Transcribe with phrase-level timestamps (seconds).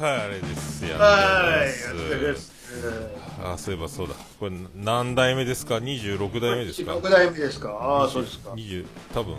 [0.00, 1.66] はいあれですやは
[2.36, 2.50] す。
[3.44, 4.14] あそういえばそうだ。
[4.38, 7.70] これ何代目ですか？26代目ですか？6代目ですか？
[7.70, 8.50] ああそうですか。
[8.52, 9.34] 20多分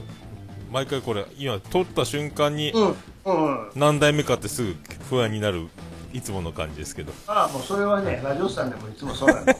[0.71, 4.75] 毎回これ今撮った瞬間にうんうん何代目かってすぐ
[5.09, 5.67] 不安になる
[6.13, 7.13] いつもの感じですけど。
[7.27, 9.45] ああもうそれはねラジオさんでもいつもそうなの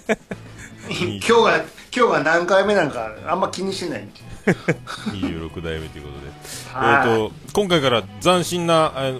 [0.90, 1.58] 今日が
[1.96, 4.22] 今日が何回目なんかあんま気にしないって
[5.16, 6.32] いう26代目ということで。
[6.74, 7.10] はい。
[7.10, 9.14] えっと今回から斬新なあ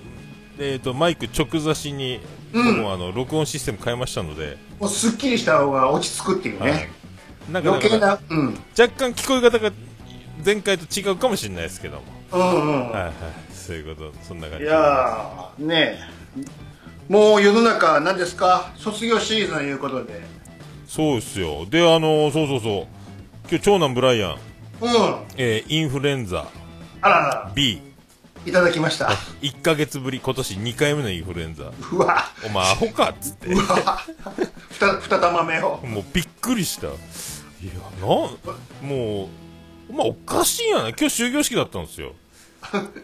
[0.64, 2.20] えー、とマイク直差しに、
[2.54, 2.66] うん。
[2.76, 6.90] 僕もあの録音システム変えましたので、もうすっきりした方が落ち着くっていうね、はい。
[7.52, 8.48] なんか余計なうん。
[8.80, 9.72] 若干聞こえ方が
[10.46, 13.14] 前回と違うかもしれないですけども、うんうん、はいはい、
[13.54, 14.66] そういうことそんな感じ。
[14.66, 15.98] いやーね
[16.38, 17.12] え。
[17.12, 18.72] もう世の中何ですか？
[18.78, 20.22] 卒業シーズンということで。
[20.88, 21.66] そうですよ。
[21.66, 22.88] であのそうそうそう。
[23.50, 24.38] 今日長男ブライアン、うん。
[25.38, 26.46] えーインフルエンザ。
[27.02, 27.52] あらら。
[27.56, 27.82] B1
[28.46, 29.12] いただきました。
[29.62, 31.72] ヶ月ぶり今年2回目のインフルエンザ。
[31.92, 32.24] うわ。
[32.44, 33.48] お前アホかっつって。
[33.48, 33.64] うわ。
[34.70, 35.78] ふた二玉目を。
[35.84, 36.88] もうびっくりした。
[36.88, 36.96] いや
[38.00, 38.10] なん
[38.88, 39.28] もう
[39.90, 42.16] お前おかしいやな今日終業式だったんですよ。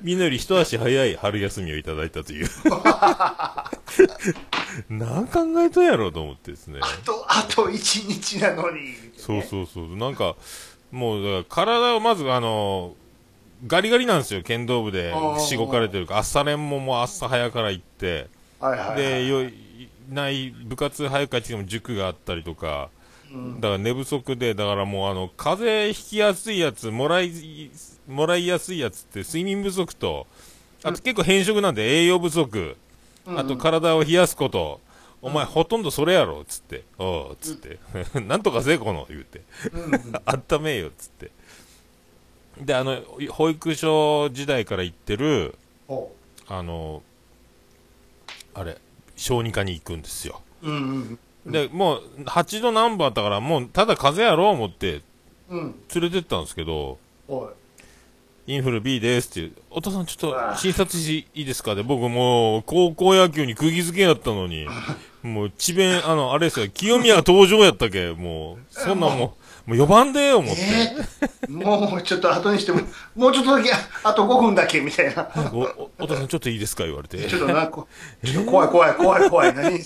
[0.01, 2.47] みんなより一足早い春休みをいただいたという。
[4.89, 6.79] 何考えたんやろうと思ってですね。
[6.81, 8.95] あとあと一日なのに。
[9.15, 9.95] そうそうそう。
[9.95, 10.35] なんか
[10.91, 12.95] もう体をまずあの
[13.65, 16.15] ガリガリなんですよ剣道部でしごかれてるか。
[16.15, 18.27] ら朝練ももう朝早から行って。
[18.59, 19.53] はいはい、はい、でよい
[20.09, 22.89] ない部活早く帰ってきても塾があったりとか。
[23.33, 23.61] うん。
[23.61, 27.31] だから寝不足で、だからもうあの、風邪ひきやすいやつ、もらい、
[28.07, 30.27] もらいやすいやつって睡眠不足と、
[30.83, 32.77] あと結構変色なんで栄養不足、
[33.25, 33.39] うん。
[33.39, 34.79] あと体を冷やすこと、
[35.21, 37.79] お前ほとんどそれやろ、つって、おう、つって、
[38.21, 39.41] なんとかせえ、この、言うて、
[40.25, 41.31] 温めよ、つって。
[42.61, 45.55] で、あの、保育所時代から行ってる、
[45.87, 46.13] ほ
[46.47, 47.01] あの、
[48.53, 48.77] あれ、
[49.15, 50.41] 小児科に行くんですよ。
[50.63, 50.75] ううん
[51.45, 55.01] うんで、もう、8度何分あったから、もう、ただ風邪やろう思って、
[55.49, 55.75] うん。
[55.95, 56.97] 連れてったんですけど、
[58.47, 61.73] インフル B ですっていう、お父さんちょっと診察していいですか？
[61.75, 64.67] で、僕もう、高校野球に釘付けやったのに、
[65.23, 72.79] もう、智弁、あの、あれですよ、清宮登場やったけ、もう、そんなもう、もう4番で思って、えー、もうちょっと後にしても
[73.15, 73.69] もうちょっとだけ
[74.03, 75.29] あと5分だけみたいな。
[75.53, 77.17] おおお父さんちょっといいですか言われて。
[77.27, 77.85] ちょっとなこ
[78.23, 79.77] ちょっと怖い怖い怖い怖い 何？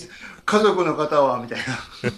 [0.44, 1.58] 家族の方はみたい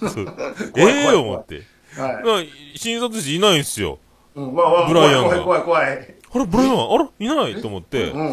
[0.01, 0.27] そう。
[0.73, 1.63] 怖いええよ思って。
[1.97, 2.43] なはい、だから
[2.77, 3.99] 診察室いないんですよ。
[4.35, 5.41] うん、わわブライアンが。
[5.41, 8.11] 怖い怖い怖い怖いあれ、ブライアン、あら、いないと思って。
[8.11, 8.33] う、ん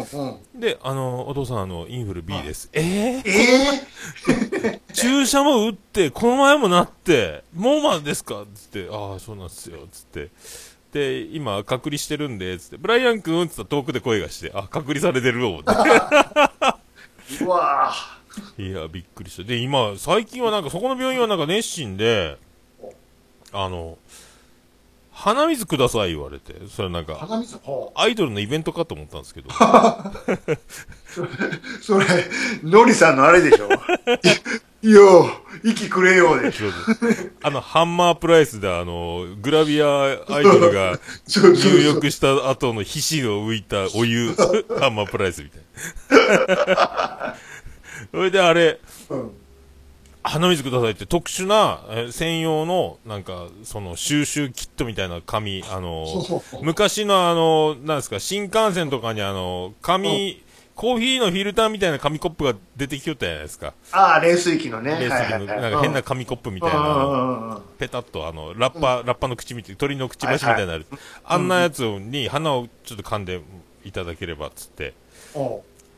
[0.56, 0.60] ん。
[0.60, 2.68] で、あの、お父さん、あの、インフル B です。
[2.72, 3.22] えー？
[4.64, 8.44] え 注射も打って、この前もなって、もうまですか？
[8.54, 10.30] つって、ああ、そうなんですよ、つって。
[10.92, 15.70] で、今、隔離してるんで、つって、ブライアン君つったら遠くで声がして、あ、隔離されてる思って。
[15.72, 17.92] ー、うわ
[18.58, 19.44] いや、びっくりした。
[19.44, 22.36] で、今、最近はなんか、そこの病院はなんか熱心で、
[23.52, 23.96] あの、
[25.12, 29.52] 鼻水ください言われて、それなんか、鼻水ほアイドルのイベントかと思ったんですけど、う
[31.82, 32.06] それ
[32.64, 33.68] ノリさんのあれでしょ。
[34.84, 35.30] いよ
[35.62, 36.72] 息くれようそう。
[37.42, 41.72] あの、ハンマープライスで、あの、グラビアアイドルが そうそうそう。
[41.72, 44.34] 入浴した後の皮脂を浮いたお湯、
[44.80, 45.60] ハンマープライスみたい
[46.66, 47.36] な。
[48.10, 48.80] それであれ、
[49.10, 49.30] うん
[50.24, 56.22] 鼻水くださいって特殊な、えー専用の、なんか、その収集キットみたいな紙、あのそう。
[56.24, 60.42] そうそう昔のあの、なんですか、新幹線とかにあの、紙、
[60.74, 63.74] コーヒーのフィルターみたいな紙コップが出てきよったじゃないですか。
[63.92, 64.98] ああ冷水器のね。
[64.98, 67.60] レース機の、なんか変な紙コップみたいな。
[67.78, 70.86] ペタッとあの、ラッパ、ラッパの口みたい、鳥のくちばしみたいになる。
[71.24, 73.42] あんなやつに鼻をちょっと噛んで
[73.84, 74.94] いただければっつって。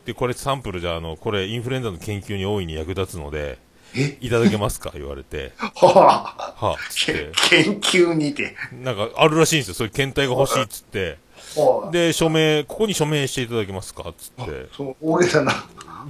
[0.05, 3.64] で、これサンプルじゃ、あの、これインフルエンザの研究に大いに役立つので、え
[4.21, 4.91] いただけますか？
[4.95, 5.69] 言われて、は
[6.59, 6.65] あ。
[6.65, 7.31] はあ、つって。
[7.49, 8.55] 研究にて。
[8.83, 9.73] なんかあるらしいんですよ。
[9.75, 11.17] そういう検体が欲しいっつって。
[11.91, 14.13] で、署名、ここに署名していただけますか？
[14.17, 14.67] つって。
[14.75, 15.53] そう大げさな。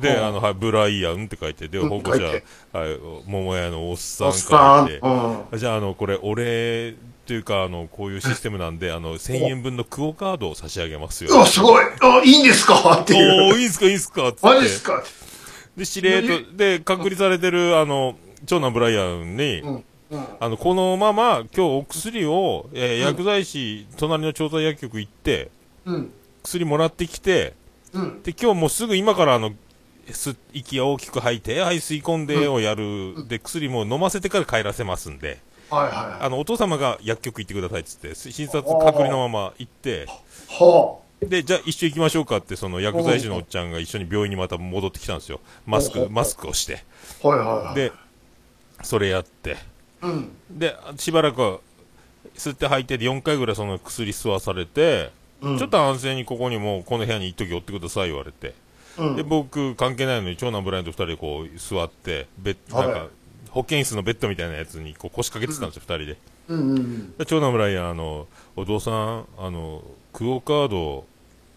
[0.01, 2.43] で、うんあの、はい、ブライアンって書いて、で、うん保護者書いて、
[2.73, 5.59] はい、桃屋のおっさん書いて、うん。
[5.59, 6.95] じゃあ、あの、これ、お礼
[7.25, 11.29] というか、あの、こういうシステムなんで、あの、 1000円分のクオカードを差し上げますよ。
[11.33, 11.85] うわすごい。
[12.01, 12.99] あいいんですか？
[13.01, 13.53] っていう。
[13.53, 14.47] おー、いいんすか、いいんすか、つって。
[14.47, 15.01] マジですか？
[15.77, 20.25] で、司令と、で、隔離されてる、あの、長男ブライアンに、うんうん。
[20.39, 25.49] あの、このまま、今日お薬を、えー薬剤師、隣の調剤薬局行って、
[25.85, 26.11] うん。
[26.43, 27.53] 薬もらってきて、
[27.93, 28.23] うん。
[28.23, 29.53] で、今日もうすぐ今からあの、
[30.11, 35.39] す息を大きく吐いて、はい、吸い込んでをやる、で、薬も飲ませてから帰らせますんで、
[35.69, 40.05] はいはいあの、お父様が薬局行ってくださいっつって、診察隔離のまま行って、
[40.49, 45.39] はで、じゃあ一緒行きましょうかって、その薬剤師のおっちゃんが一緒に病院にまた戻ってきたんですよ。
[45.65, 46.83] マスク、マスクをして。
[47.21, 47.75] はいはいはい。
[47.75, 47.91] で、
[48.83, 49.57] それやって。
[50.01, 50.31] うん。
[50.49, 51.59] で、しばらくは
[52.35, 58.53] 吸って吐いてで4回ぐらいその薬吸わされて、うんちょっと安静にここにもうこの部屋に一時おってください言われて。
[58.97, 63.07] うんで、僕関係ないのに長男ブライアンと二人でこう座って、ベなんか、
[63.49, 66.17] 保健室のベッドみたいなやつにこう腰掛けてたんですよ、二人で。
[66.47, 69.83] うんうんで長男ブライアン、あの、お父さん、あの、
[70.15, 71.05] クオカード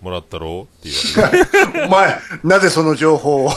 [0.00, 1.78] もらったろって言われて。
[1.78, 1.84] うん。
[1.87, 3.50] お前、なぜその情報を？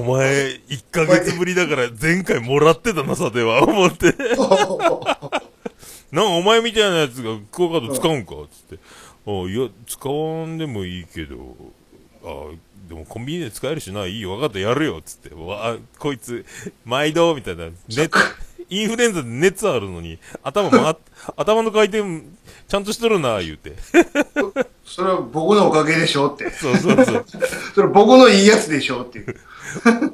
[0.00, 4.14] お前、1ヶ月ぶりだから前回もらってたな、さては、思って。
[6.10, 8.82] なんかお前みたいなやつがクオカード使うんかつって。
[9.26, 11.54] あいや、使わんでもいいけど、
[12.24, 12.52] あ
[12.88, 15.34] でもコンビニで使えるしな、いいよ、分かった、やるよ、つって。
[15.34, 16.46] わあ、こいつ、
[16.86, 17.66] 毎度、みたいな。
[17.88, 18.10] 熱、
[18.70, 20.96] インフルエンザで熱あるのに、頭回っ、
[21.36, 22.02] 頭の回転、
[22.68, 23.76] ちゃんとしとるな、言うて。
[24.84, 26.50] それは僕のおかげでしょって。
[26.50, 27.24] そうそうそう。
[27.74, 29.36] それ僕のいいやつでしょっていう。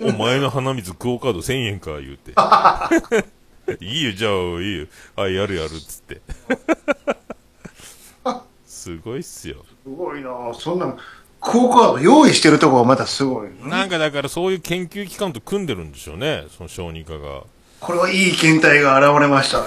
[0.03, 2.33] お前の鼻水クオカード1000円か、言うて。
[3.81, 4.87] いいよ、じゃあ、いいよ。
[5.17, 6.21] はい、やるやる、つって。
[8.85, 9.65] すごいっすよ。
[9.83, 10.95] すごいなぁそんな、
[11.41, 13.49] クオカード用意してるとこがまたすごい。
[13.63, 17.45] なんかだからそういう研究機関と組んでるんでしょうね、その小児科が。
[17.85, 19.63] これはいい検体が現れました。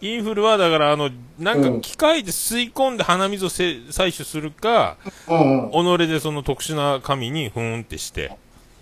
[0.00, 4.96] インフルはだからあの、なんか機械で吸い込んで鼻水をせ採取するか、
[5.28, 5.98] うんうん。
[5.98, 8.32] 己でその特殊な紙にふーんってして、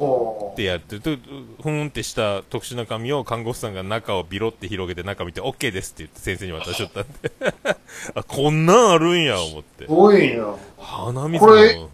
[0.01, 7.33] ってやってふーんってした特殊な紙を看護婦さんが中をビロって広げて中見て OK ですって言って先生に渡しちゃったんで。
[8.15, 9.91] あ、こんなんあるんや、思ってす。
[9.91, 11.91] ごいな鼻水これも。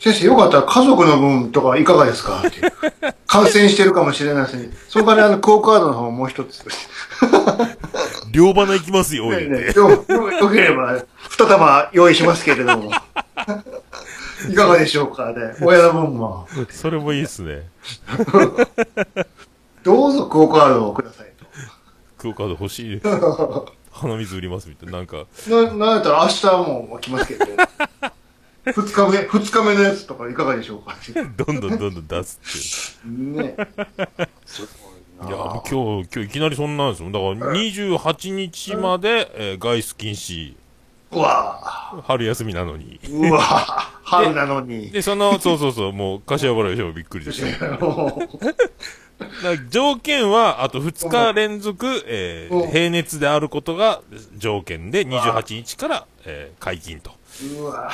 [0.00, 2.42] 先生、よかったら家族の分とかいかがですか？
[2.46, 2.60] って。
[3.26, 4.70] 感染してるかもしれないですね。
[4.88, 6.64] その代わりあの、クオカードの方もう一つ。
[8.32, 9.30] 両鼻行きますよ。
[9.30, 12.92] ねねよ、よよければ、二玉用意しますけれども。
[14.48, 15.32] いかがでしょうか？
[15.32, 15.54] ね。
[15.62, 16.46] 親の分も。
[16.70, 17.68] それもいいっすね。
[19.82, 21.32] どうぞクオカードをください
[22.18, 23.00] クオカード欲しい。
[23.90, 24.98] 鼻水売りますみたいな。
[24.98, 25.50] なんか、と。
[25.50, 27.46] な、なんやったら明日も来ますけど。
[28.72, 30.96] 二日目、二日目のやつとかいかがでしょうか？
[31.36, 33.42] どんどんどんどん出すっていう。
[33.42, 33.56] ね。
[34.46, 37.10] すごいいや、な今日、今日いきなりそんなんですよ。
[37.10, 40.54] だから28日まで、えー外出禁止、
[41.10, 43.00] うわ春休みなのに。
[43.02, 43.28] ぁ。
[43.30, 43.88] うわぁ。
[44.02, 44.90] 春なのに。
[44.90, 47.78] で、その、そうそうそう、もう、柏原吉もびっくりでした。
[49.70, 54.00] 条件は、あと2日連続、えーうん平熱であることが
[54.36, 57.12] 条件で、28日から、えー解禁と。
[57.58, 57.90] うわ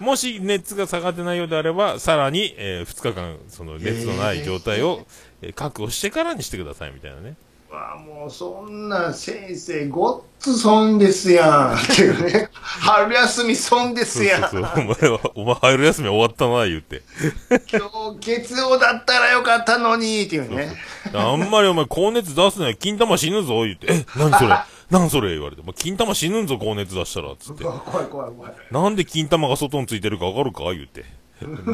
[0.00, 5.06] もし熱が下がってないようであれば、さらに、え2日間、その熱のない状態を、
[5.42, 7.34] えー確保してからにしてくださいみたいなね。
[7.72, 7.74] ぁ。
[7.74, 11.74] わぁ、もうそんな先生、ごっつ損ですやん。
[11.74, 12.48] っていうね。
[12.52, 14.42] 春休み損ですそうやん。
[14.42, 14.62] そうそう。
[14.64, 14.64] お
[15.00, 17.02] 前は、お前春休み終わったな、言うて。
[17.70, 20.74] 今日月曜だったらよかったのに、っていうね。
[21.14, 23.86] あんまりお前高熱出すなよ、金玉死ぬぞ、言うて。
[23.92, 24.56] え、何それ？
[24.90, 25.30] 何それ？
[25.30, 25.62] 言われて。
[25.62, 28.52] お前金玉死ぬんぞ、高熱出したら、つって怖い怖い怖い。
[28.70, 31.04] なんで金玉が外についてるかわかるか言うて。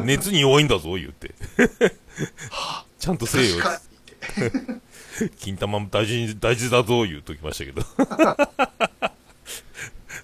[0.05, 1.33] 熱に弱いんだぞ、言うて。
[2.99, 3.57] ちゃんとせえよ
[5.39, 7.81] 金玉大事に、大事だぞ、言うときましたけど。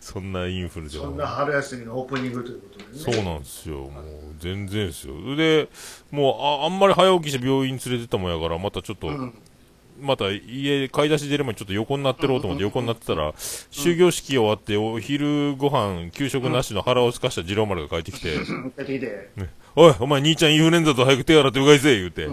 [0.01, 2.91] そんなインフルではそんな春休みのオープニングということでね。
[2.93, 3.79] そうなんですよ。
[3.79, 3.91] もう、
[4.39, 5.35] 全然ですよ。
[5.35, 5.67] で、
[6.11, 9.33] もう、ああんまり早起きして病院連れてったもんやから、またちょっと、うん。
[9.99, 13.33] また家、買い出し出る前にちょっと横になってろうと思って横になってたら、
[13.71, 18.35] 終業式終わって、お昼ご飯、給食なしの腹をすかした次郎丸が帰ってきて。
[19.75, 22.29] おい、お前兄ちゃんインフルエンザと早く手洗ってうがいせ言うて、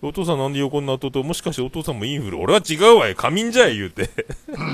[0.00, 4.10] お父さんなんで横になっとうと、もしかしてお父さんもインフル俺は違うわい、仮眠じゃい言うて。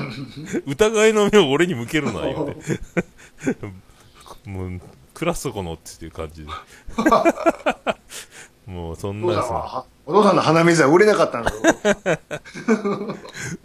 [0.66, 4.48] 疑いの目を俺に向けるな、言うて。
[4.48, 4.80] もう、
[5.14, 6.50] クラスこのっていう感じで。
[8.66, 11.56] もう、そんなさ、お父さんの鼻水は売れなかったんだろ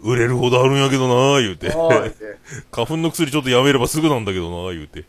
[0.00, 1.70] 売れるほどあるんやけどな、言うて。
[2.72, 5.04] 花粉の薬ちょっとやめればすぐなんだけどな、言うて。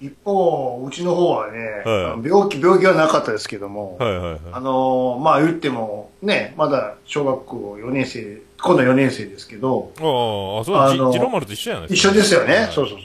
[0.00, 4.38] 一方、うちの方はね、はい病気、病気はなかったですけども、はいはいはい。
[4.52, 12.54] あのーまあ言っても、ね、まだ小学校4年生、今度4年生ですけど、ああ、あ、そう、あのじ、次郎丸と一緒やない一緒ですよね。
[12.54, 13.04] はいそうそうそ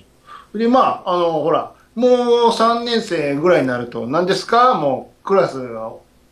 [0.53, 0.57] う。
[0.57, 2.12] で、まあ、あの、ほら、もう
[2.51, 4.74] 3年生ぐらいになると、何ですか？
[4.75, 5.91] もう、クラスが、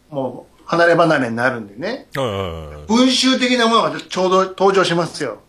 [0.10, 2.08] もう、離れ離れになるんでね。
[2.16, 2.88] はいはいはい。
[2.88, 5.40] 文集的なものがちょうど登場しますよ。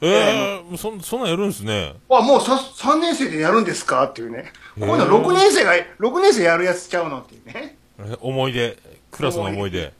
[0.00, 1.94] ええそん、そんなんやるんすね。
[2.08, 4.04] あ、もうさ3年生でやるんですか？
[4.04, 4.52] っていうね。
[4.78, 7.20] こういうの6年生が、6年生やるやつちゃうの？
[7.20, 7.76] っていうね。
[7.98, 8.76] え思い出、
[9.10, 9.92] クラスの思い出。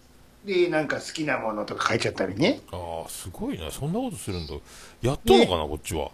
[0.44, 2.60] で、なんか好きなものとか書いちゃったりね。
[2.70, 3.70] ああ、すごいな。
[3.72, 4.54] そんなことするんだ。
[5.02, 6.10] やっとんのかな、こっちは。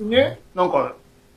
[0.00, 0.40] ね。
[0.56, 0.94] なんか、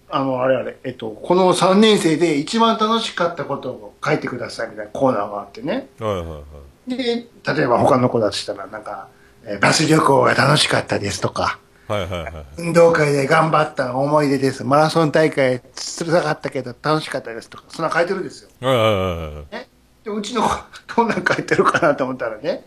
[0.10, 5.90] あの、あれあれ、えっと、この3年生で一番楽しかったことを書いてくださいみたいなコーナーがあってね。
[6.00, 6.42] はいはいは
[6.88, 6.98] い。
[6.98, 9.10] で、例えば他の子だとしたら、なんか、
[9.44, 12.34] えーバス旅行が楽しかったですとか、はいはいはい。
[12.58, 14.64] 運動会で頑張った思い出です。
[14.64, 18.50] マラソン大会つらかったけど楽しかったですとか、そんな書いてるんですよ。
[18.62, 19.68] はいはいはいはい。
[20.04, 20.50] で、うちの子、
[20.96, 22.66] どんなん書いてるかなと思ったらね、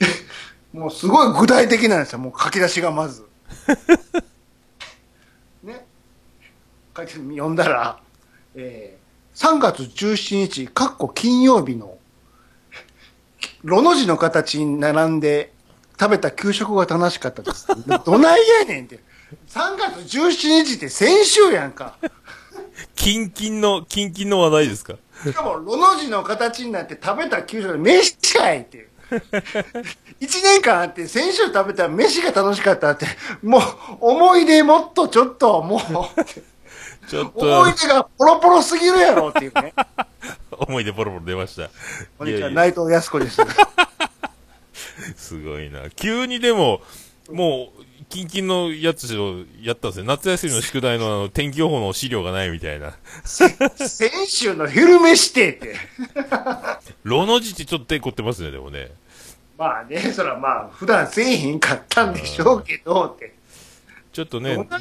[0.72, 3.24] もうすごい具体的なんですよ、もう書き出しがまず。
[7.02, 7.02] ね。
[7.02, 7.98] 書いて読んだら、
[8.54, 11.98] えー、3月17日、かっこ金曜日の、
[13.62, 15.52] ロの字の形に並んで
[15.98, 17.66] 食べた給食が楽しかったです。
[18.04, 19.00] どないやねんって。
[19.48, 21.96] 3月17日って先週やんか。
[22.94, 24.96] キンキンの、キンキンの話題ですか？
[25.24, 28.88] しかも、ロの字の形になって食べた給食で飯かいっていう。
[30.20, 33.06] 一年間あって、先週食べた飯が楽しかったって、
[33.42, 33.62] もう、
[34.00, 35.80] 思い出もっとちょっと、もう、
[37.08, 39.72] ちょっ思いと、出がポロポロすぎるやろっていうね。
[40.50, 41.70] 思い出ポロポロ出ました。
[42.18, 43.40] こんにちは、内藤康子です。
[45.16, 45.88] すごいな。
[45.90, 46.80] 急にでも、
[47.30, 50.06] もう、キンキンのやつをやったんですね。
[50.06, 52.94] 夏休みの宿題の天気予報の資料がないみたいな。
[53.24, 53.52] 先
[54.26, 55.76] 週の昼飯ってって。
[57.04, 58.90] ロの字ってちょっと手凝ってますね、でもね。
[59.58, 63.35] まあね、そらまあ、普段せえへんかったんでしょうけど、って。
[64.16, 64.80] ちょっとねどんな、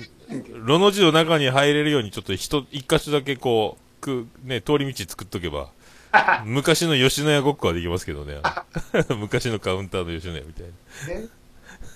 [0.63, 5.67] ロの字の中に入れるように、ちょっと一、一箇所だけこう、く、ね、通り道作っとけば、
[6.45, 8.39] 昔の吉野家ごっこはできますけどね。
[9.19, 11.19] 昔のカウンターの吉野家みたいな。
[11.19, 11.27] ね。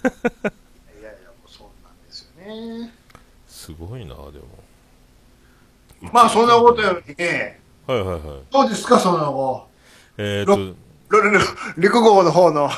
[1.00, 2.94] いやいや、もうそうなんですよね。
[3.48, 4.32] すごいな、でも。
[6.12, 8.22] まあ、そんなことよりね、はいはいはい。
[8.52, 9.68] どうですか、その後。
[10.18, 10.76] えー、っと、
[11.10, 11.40] ルルル
[11.78, 12.76] 陸号の方の、はい、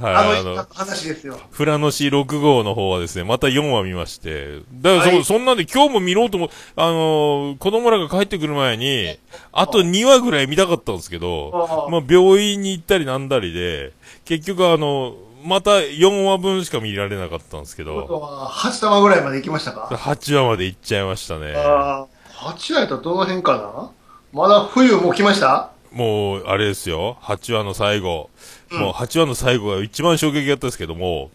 [0.00, 1.38] あの話ですよ。
[1.50, 5.24] フラノシ6号の方はですね、また4話見まして、だからそ、はい。
[5.24, 9.18] そんなんで今日も見ろうとも、あのー子供らが帰ってくる前に、
[9.52, 13.92] あと2話ぐらい見たかったんですけど、まあ病院に行ったりなんだりで、
[14.24, 21.52] 結局あの、また4話分しか見られなかったんですけど、は、8玉ぐらいまで行きましたか？8話まで行っちゃいましたね。
[21.56, 22.06] あ
[22.38, 23.90] あ、8話やとどの辺かな？
[24.32, 25.72] まだ冬もう来ました？
[25.92, 28.30] もう、あれですよ、8話の最後、
[28.70, 31.30] もう8話の最後が一番衝撃だったですけども、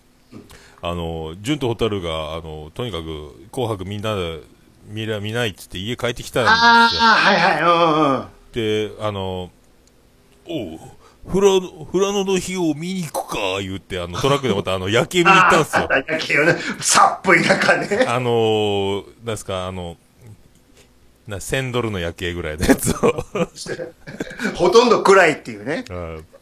[0.82, 4.42] あの、純と蛍が、あの、とにかく、紅白みんなで
[4.88, 6.56] 見ら見ないっつって家帰ってきたんですよ。
[6.56, 8.28] ああ、はいはい、うんうん。
[8.52, 9.52] で、あの、
[10.50, 10.80] おう、
[11.28, 11.60] フラ、
[11.92, 15.88] フラノの日を見に行くか、言って、あの、トラックでまたあの、夜景見に行ったんですよ。
[15.92, 16.56] ああ、野球ね。
[16.80, 18.06] さっぷり中ね。
[18.08, 19.98] あのー、なんですか、あの、
[21.28, 23.26] な、1000ドルの夜景ぐらいのやつを。
[24.56, 25.86] ほとんど暗いっていうね。
[25.90, 26.38] はい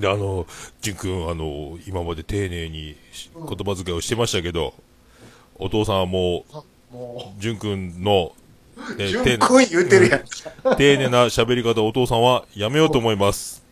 [0.00, 0.46] で、あの、
[0.80, 4.72] ジン君、あの、今まで丁寧にし言葉遣いをしてましたけど、
[5.56, 6.44] お父さんはも
[6.92, 8.32] もう、ジュン君の、
[8.76, 10.76] う、ね純子言うてるやん。
[10.76, 13.62] 丁寧な喋り方をお父さんはやめようと思います。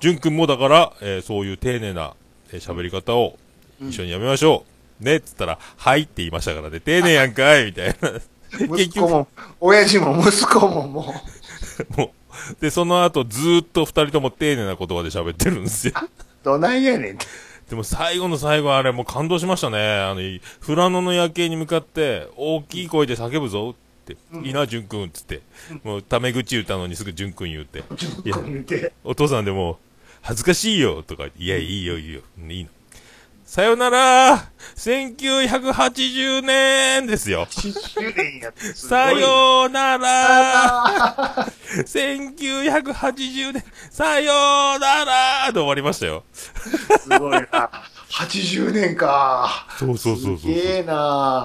[0.00, 2.14] ジュン君もだから、えーそういう丁寧な
[2.52, 3.38] えー喋り方を
[3.80, 4.64] 一緒にやめましょ
[5.00, 5.04] う。
[5.04, 8.12] ねっつったら、はいって言いましたからね、丁寧やんかいみたいな。
[8.76, 9.28] 結局、も、
[9.60, 11.14] 親父も息子もも
[11.96, 12.14] も
[12.58, 15.94] う、で、その後ずーっと二人とも丁寧な言葉で喋ってるんですよ。
[16.02, 16.08] う、
[16.44, 17.26] どないやねんって。
[17.70, 19.78] でも最後の最後あれもう感動しましたね。
[19.78, 20.20] あの、
[20.64, 25.40] 富良野の夜景に向かって大きい声で叫ぶぞって、いいな、淳くんっつって。
[25.82, 27.82] もうタメ口言ったのにすぐ淳くん言って。
[27.96, 28.92] 純子言うて。
[29.04, 29.78] お父さんでも、
[30.20, 32.70] 恥ずかしいよとか言って、いや、いいよ、いいよ、いいの。
[33.52, 37.44] さよなら !1980 年ですよ。
[37.50, 39.10] 10年やってすごいな。
[39.10, 41.46] さよなら
[41.84, 46.24] !1980 年、さよならで終わりましたよ。
[46.32, 47.70] すごいな。
[48.10, 49.66] 80年か。
[49.78, 50.38] そうそうそうそう。
[50.38, 50.94] すげえな。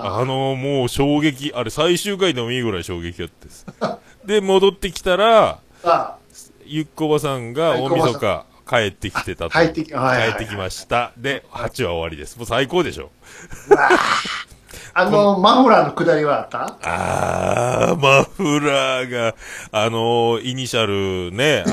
[0.05, 3.29] あのもう衝撃、あれ最終回でもいいぐらい衝撃だっ
[3.81, 6.15] たで戻ってきたら、あ
[6.63, 9.51] ゆっこばさんが大晦日帰ってきてたと。
[9.51, 11.11] 帰ってきはいはいはい帰ってきました。
[11.17, 12.37] で、8話終わりです。
[12.37, 13.11] もう最高でしょ。
[14.99, 16.77] あの、マフラーの下りはあった？
[16.81, 19.35] あー、マフラーが、
[19.71, 21.69] あのイニシャルね、あ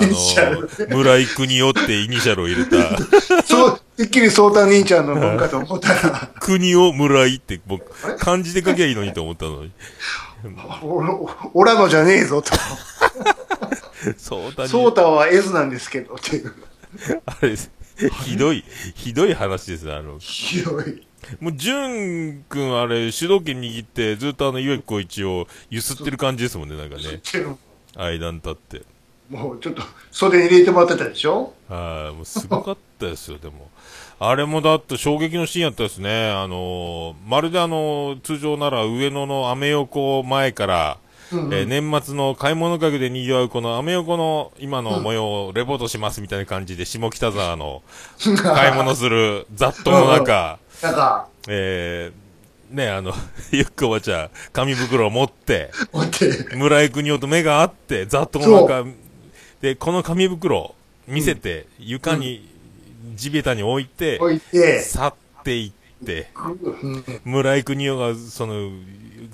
[0.90, 2.98] の村井国夫ってイニシャルを入れた、
[3.44, 9.72] そう、てっきりソータ兄ちゃんのもんかと思ったら、国夫村井って僕、漢字で書きゃいいのにと思ったのに。
[10.82, 12.52] おおらのじゃねえぞと。
[14.18, 16.52] そうだソータは S なんですけどっていう。
[17.26, 17.54] あれ、
[18.24, 20.18] ひどい、ひどい話ですね、あの。
[20.18, 21.06] ひどい。
[21.40, 27.02] もう、ジュン君あれ、主導権握って、ずっとあの、ゆえこいちをゆすってる感じですもんね、なんかね。
[27.96, 28.82] 間に立って。
[29.30, 31.54] もうちょっと袖に入れてもらってたでしょ？
[31.66, 33.70] はい、もうすごかったですよ、でも。
[34.18, 36.30] あれもだって衝撃のシーンやったですね。
[36.30, 40.98] あのーまるであのー通常なら上野のアメ横前から、
[41.34, 41.54] うんうん。
[41.54, 47.82] えー年末の買い物客で賑わうこのアメ横の今の模様をレポートしますみたいな感じで、下北沢の
[48.42, 53.12] 買い物する雑踏の中、なんか、えー、ね、あの、
[53.52, 58.84] ゆっくおばちゃん、紙袋を持って、待って、村井邦夫と目が合って、雑踏の中、
[59.60, 60.74] で、この紙袋、
[61.06, 62.48] 見せて、床に、
[63.14, 65.14] 地べたに置いて、置いて、去っ
[65.44, 66.28] ていって、
[66.82, 67.04] うん。
[67.24, 68.70] 村井邦夫が、その、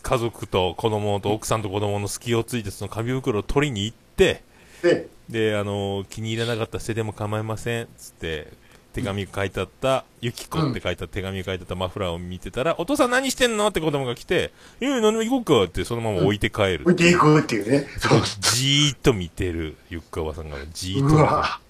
[0.02, 4.42] 家族と子供と奥さんと子供の隙をついて、その紙袋を取りに行って、
[4.82, 8.48] で、で、あの、気に入らなかったら捨てても構いません、つって、
[8.92, 16.82] 手紙が書いてあった、ゆきこって書いた手紙が書いてあったマフラーを見てたら、お父さん何してんのって子供が来て、いや、何でも行こうかって、そのまま置いて帰る。
[16.82, 17.86] 置いていくっていうね。
[17.98, 21.14] そうじーっと見てる、ゆっかおばさんがじーっと。
[21.14, 21.60] うわ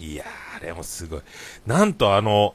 [0.00, 1.20] いやー、あれもすごい。
[1.66, 2.54] なんとあの、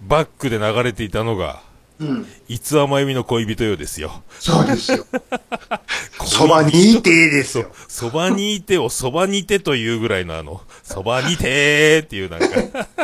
[0.00, 1.62] バックで流れていたのが、
[2.02, 2.26] うん。
[2.48, 4.22] いつはまゆみの恋人よですよ。
[4.38, 5.06] そうですよ。
[6.26, 7.70] そばにいてですよ。
[7.88, 12.46] そばにいてをそばにいてというぐらいのあの、そばにてーっていうなんか、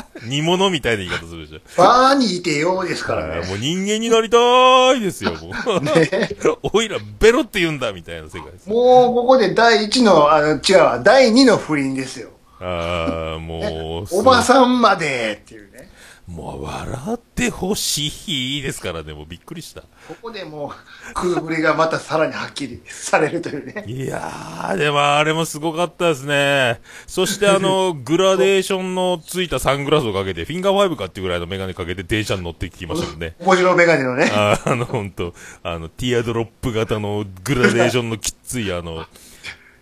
[0.25, 1.61] 煮物みたいな言い方するでしょ。
[1.77, 3.49] バーにいてよですからあーね。
[3.49, 5.81] もう人間になりたーいですよ、もう。
[5.81, 6.31] ね
[6.73, 8.69] おいらベロって言うんだみたいな世界です。
[8.69, 12.31] もう、ここで第一の、あの、違うわ、第二の不倫ですよ。
[12.61, 15.89] ああ、もう、おばさんまでっていうね。
[16.29, 19.81] もう笑ってほしいですからね、もうびっくりした。
[19.81, 23.85] ここでもう、空振りがまたさらにはっきりされるというね。
[23.87, 26.83] いやー、でもあれもすごかったですね。
[27.07, 33.35] そしてあの、 グラデーションのついたサングラスをかけて、フィンガーファイブかっていうぐらいのメガネかけて電車に乗ってきましたもんね。
[33.41, 34.31] 面白メガネのね。
[34.31, 35.33] あの、ほんと、
[35.63, 39.07] あの、ティアドロップ型のグラデーションのきっついあの、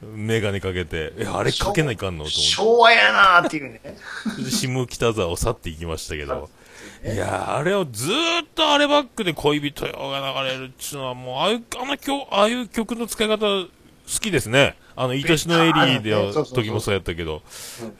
[0.03, 2.25] メガネかけて、え、あれかけないかんの？
[2.25, 2.41] と思って。
[2.41, 3.81] 昭和やなーっていうね。
[4.51, 6.51] 下北沢を去っていきましたけど。
[7.05, 13.69] いやーあれをずーっとあれバックで恋人よが流れるっちゅうのはもう、ああいう、あの曲、ああいう曲の使い方好
[14.21, 14.77] きですね。
[14.95, 17.43] あの、愛しのエリーでは時もそうやったけど、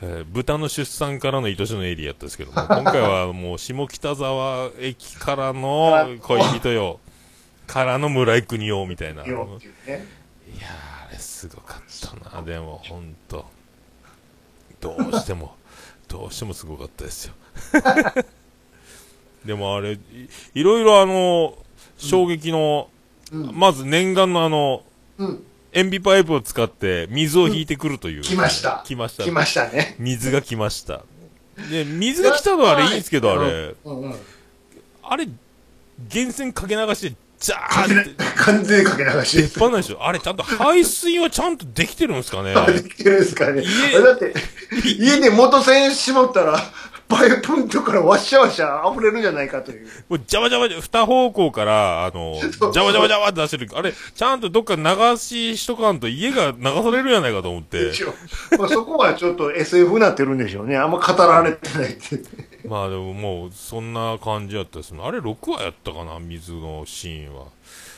[0.03, 7.01] えー豚の出産からの愛しのエリーやったんですけども、今回はもう下北沢駅からの恋人よ、
[7.67, 9.25] からの村井国よみたいな。
[9.25, 10.07] いやよっていうね。
[10.59, 11.49] ーあれす
[12.07, 13.47] たな、でもほんと。
[14.81, 15.57] どうしても、
[16.09, 17.35] どうしてもすごかったですよ。
[19.45, 19.99] でもあれ、い
[20.55, 21.57] いろいろあの、
[21.99, 22.89] 衝撃の、
[23.33, 24.85] うんまず念願のあの、
[25.19, 25.45] うん。
[25.73, 28.23] 塩ビパイプを使って水を引いてくるという。
[28.23, 28.83] 来ました。
[28.87, 29.25] 来ました。
[29.25, 29.97] 来ましたね。
[29.99, 31.03] 水が来ました。
[31.71, 33.75] で、水が来たのはあれいいんですけど、あれ。
[35.03, 39.49] あれ、源泉かけ流して、ジャかけなーって、完全にかけ流し出っ。
[39.59, 42.55] 放しでしょあれちゃんと排水はちゃんとできてるんですかね？
[42.73, 43.63] できてるんですかね。
[43.63, 44.33] 家だって、
[44.99, 46.59] 家で元栓絞ったら、
[47.09, 49.87] パイプのとこからワッシャワッシャ溢れるんじゃないかという。
[50.09, 53.69] もうジャバジャバで、二方向から、あの、ジャバジャバジャバって出してる。
[53.75, 57.93] あれ、ちゃんとどっか流ししとかんと家が流されるやないかと思って。
[58.59, 60.77] まあそこはちょっと SF になってるんでしょうね。
[60.77, 62.21] あんま語られてないって。
[62.69, 65.01] まあでももう、そんな感じやったですね。
[65.05, 67.45] あれ6話やったかな水のシーンは。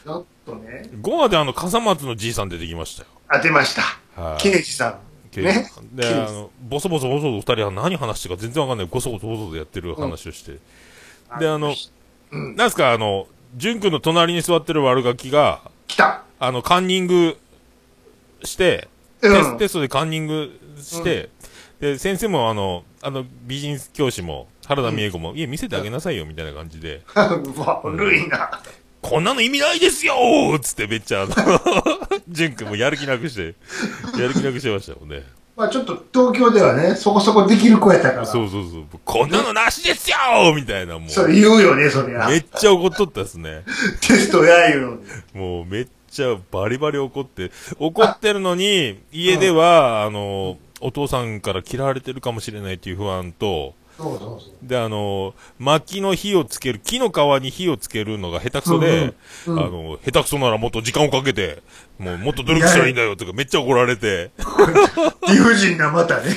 [0.04, 0.88] ちょっとね。
[1.00, 3.08] 5話であの、笠松のじいさん出てきましたよ。
[3.30, 3.82] 当てました。
[4.20, 5.07] はい刑事さん。
[5.36, 5.70] ね。
[5.92, 8.86] で、あの、ボソボソボソボソ二人は何話してるか全然わかんない。
[8.86, 10.58] ボソボソボソでやってる話をして。
[11.38, 11.74] で、あの、
[12.30, 12.56] うん。
[12.56, 16.22] なんすか、あの、淳君の隣に座ってる悪ガキが、来た。
[16.38, 17.38] あの、カンニング
[18.44, 18.88] して、
[19.20, 21.30] うんテステストでカンニングして、
[21.80, 28.60] で、先生もあの、あの、美人教師も、原田美恵子も、いや、見せてあげなさいよ、みたいな感じで、悪いな。
[29.02, 31.34] こんなの意味ないですよーつってめっちゃあの、
[32.28, 33.54] 淳君もやる気なくして、
[34.20, 35.24] やる気なくしてましたもんね。
[35.56, 38.26] まあちょっと東京ではね、そこそこできる子やったから。
[38.26, 38.84] そうそうそう。
[39.04, 41.10] こんなのなしですよーみたいな、もう。
[41.10, 42.28] それ言うよね、そりゃ。
[42.28, 43.64] めっちゃ怒っとったですね。
[44.00, 45.02] テストや言うのに。
[45.34, 53.74] もうめっちゃバリバリ怒って、怒ってるのに、家では、あの、お父さんから嫌われてるかもしれないっていう不安と。
[54.62, 59.14] で、あの、薪の火をつける、木の皮に火をつけるのが下手くそで、
[59.46, 61.62] うんうんうんあの、下手くそならもっと時間をかけて、
[61.98, 64.30] もうもっと努力したらいいんだよとかめっちゃ怒られて、
[65.28, 66.32] 理不尽なまたね。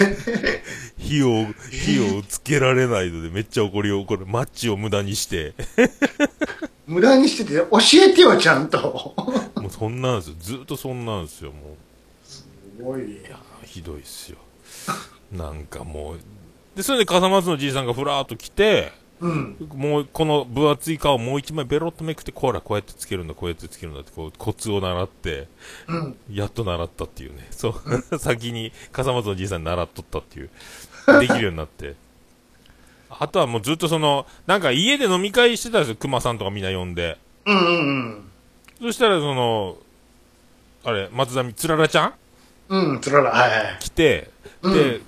[0.98, 5.54] 火を、火をつけられないのでめっちゃ怒りを、これ、マッチを無駄にして、
[6.88, 9.14] 無駄にしてて、教えてよ、ちゃんと。
[9.56, 10.36] もうそんなんですよ。
[10.40, 12.28] ずっとそんなんですよ、もう。
[12.28, 12.46] す
[12.82, 13.22] ごい。
[13.66, 14.38] ひどいっすよ。
[15.32, 16.20] なんかもう。
[16.76, 19.56] で、それで笠松のじいさんがふらーっと来て、うん。
[19.76, 25.48] もう、この分厚い皮をもう一枚ベロッとめくって、こら、こうやってつけるんだ、こうやってつけるんだって、こう、コツを習って、
[25.88, 26.18] うん。
[26.32, 27.48] やっと習ったっていうね。
[27.52, 27.76] そ
[28.12, 28.18] う。
[28.18, 30.50] 先に、笠松のじいさんに習っとったっていう。
[31.20, 31.96] できるようになって。
[33.10, 37.18] あとはもうずっとその、なんか家で飲み会してたんですよ、熊さんとかみんな呼んで。
[37.46, 38.28] うんうん
[38.82, 39.78] そしたらその、
[40.84, 42.14] あれ、松田みつららちゃん？
[42.70, 42.90] うん。
[42.92, 43.78] うん、つらら、はいはい。
[43.80, 44.32] 来て、
[44.64, 45.02] うんで、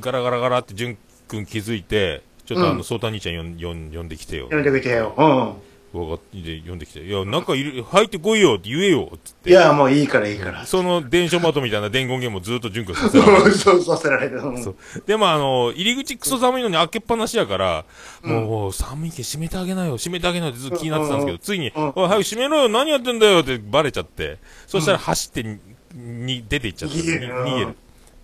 [0.00, 0.96] ガラガラガラって淳
[1.32, 4.48] 君気づいて、ちょっとあの、うんソータ兄ちゃん呼ん呼ん呼んできてよ。
[4.50, 5.14] やめてくれてよ。
[5.16, 5.54] うん。
[5.92, 7.04] わかって、呼んできて。
[7.04, 9.50] いや、なんかいる、入ってこいよって言えよ、つって。
[9.50, 10.64] いや、もういいからいいから。
[10.64, 14.38] その伝書バトみたいな伝言ゲームをずっと淳君させられて そうさせられる。
[14.38, 17.84] うんそうでもあの、入り口クソ寒いのに開けっぱなしやから、
[18.22, 25.58] もう寒いけ閉めてあげなよ、閉めてあげなよってずっと気になってたんですけど、ついに、うんおい、早く閉めろよ、何やってんだよってバレちゃって、そしたら走ってに、
[25.94, 26.96] に出て行っちゃった。
[26.96, 27.76] 逃げるに逃げる。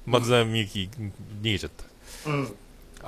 [0.06, 0.88] 松田美幸
[1.42, 1.70] 逃げちゃっ
[2.24, 2.30] た。
[2.30, 2.56] うん。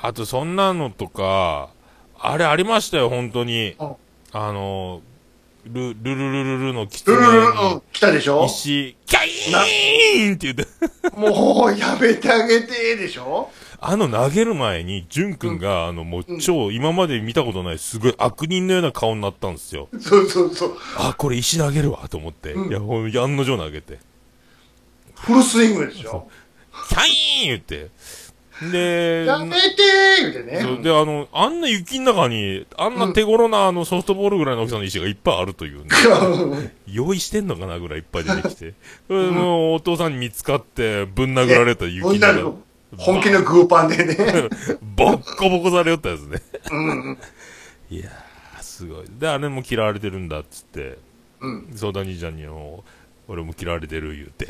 [0.03, 1.71] あと、そんなのとか、
[2.19, 3.75] あれありましたよ、本当に。
[3.79, 3.95] うん。
[4.33, 5.03] あの、
[5.65, 7.17] ル、ルルルルルのキツネ。
[7.17, 7.47] ルルル
[7.93, 8.47] 来たでしょ？
[8.47, 10.67] 石、キャイーンって言って、
[11.17, 13.51] もう、やめてあげて、でしょ？
[13.83, 19.89] あの投げる前に、ジュン君が、あの、もう超、今まで見たことない、すごい悪人のような顔になったんですよ。
[20.01, 20.77] そうそうそう。
[20.97, 22.53] あ、これ石投げるわ、と思って。
[22.53, 22.71] うん。
[22.71, 23.99] いや、ほん、案の定投げて。
[25.15, 26.29] フルスイングでしょ？
[26.89, 27.91] キャイーン言って。
[28.71, 30.61] で、やめてー言うてね。
[30.61, 36.75] そうで、あの、あんな雪の中に、あんな手頃な、あの、ソフトボールぐらいの大きさの石がいっぱいあるというね。
[36.87, 38.75] 用意してんのかなぐらいいっぱい出てきて。
[39.09, 42.55] それもうお父さんに見つかって、ぶん殴られた雪の中
[42.99, 44.17] 本気のグーパンでね。
[44.83, 46.43] ボッコボコされよったやつね。
[47.91, 49.07] いやー、すごい。
[49.19, 50.99] で、あれも嫌われてるんだっつって、
[51.41, 51.71] うん。
[51.75, 52.85] 相談兄ちゃんにも、
[53.29, 54.49] 俺も嫌われてる言うて。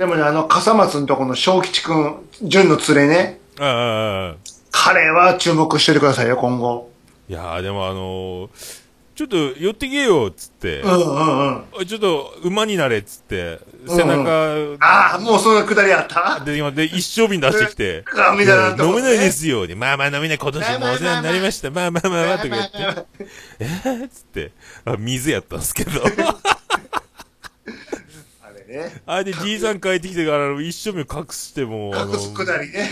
[0.00, 3.40] でもね、あの、笠松のとこの小吉くん、純の連れね。
[3.58, 4.36] ああ
[4.70, 6.90] 彼は注目しててくださいよ、今後。
[7.28, 8.80] いやー、でもあのー
[9.14, 11.86] ちょっと寄ってけよっつって、うんうんうん。
[11.86, 16.40] ちょっと馬になれっつって、背中、ああ、もうそのくだりあった？
[16.42, 19.66] で、今で、一升瓶出してきて、あみたいな飲めないですよ。
[19.66, 21.70] でまあまあ飲めない、今年もお世話になりました。
[21.70, 23.06] まあまあまあまあ、とか言って、
[23.58, 24.52] えーっつって、
[24.86, 26.00] あ、水やったんですけど。
[28.70, 29.02] ね。
[29.06, 32.88] あれでじいさん帰ってきてから、一升瓶隠しても、あの隠すくだりね。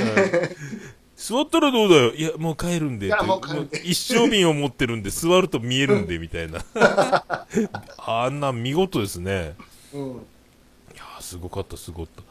[1.16, 2.14] 座ったらどうだよ。
[2.14, 3.06] いや、もう帰るんで。
[3.06, 6.60] いやもう帰るんで一升瓶を持ってるんで、座ると見えるんで、みたいな。
[7.98, 9.54] あんな見事ですね。
[9.92, 10.10] うん。
[10.10, 10.12] い
[10.96, 12.22] やーすごかった、すごかっ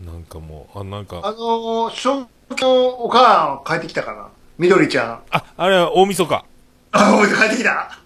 [0.00, 0.10] た。
[0.10, 4.28] なんかもう、あ、なんか、あのー、小吉のお母さん帰ってきたかな
[4.58, 5.22] みどりちゃん。
[5.30, 6.44] あ、あれは大晦日。
[6.92, 7.98] あ、おい帰ってきた。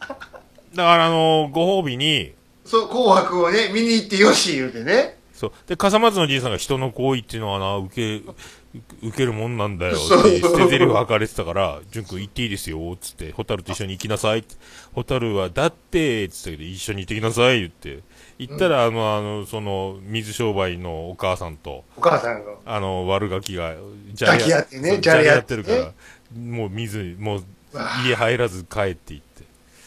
[0.75, 2.35] だからあのーご褒美に、
[2.67, 5.17] そう、紅白をね、見に行ってよし言うてね。
[5.33, 5.53] そう。
[5.67, 8.33] で、笠松のじいさんが人の行為っていうのはな、受け、
[9.03, 14.55] 受けるもんなんだよって、捨て台詞を吐かれてたから、淳君行っていいですよ、つって、ホタルと一緒に行きなさいって。
[14.95, 18.01] ホタルは、だって、つったけど、一緒に行ってきなさい、言って。
[18.39, 22.53] 行ったら、あの、あの、その、水商売のお母さんと、お母さんが。
[22.65, 23.75] あの、悪ガキが、
[24.15, 25.93] じゃれ合ってねじゃれ合ってるから、
[26.35, 27.45] もう水、もう、
[28.07, 29.36] 家入らず帰って行って。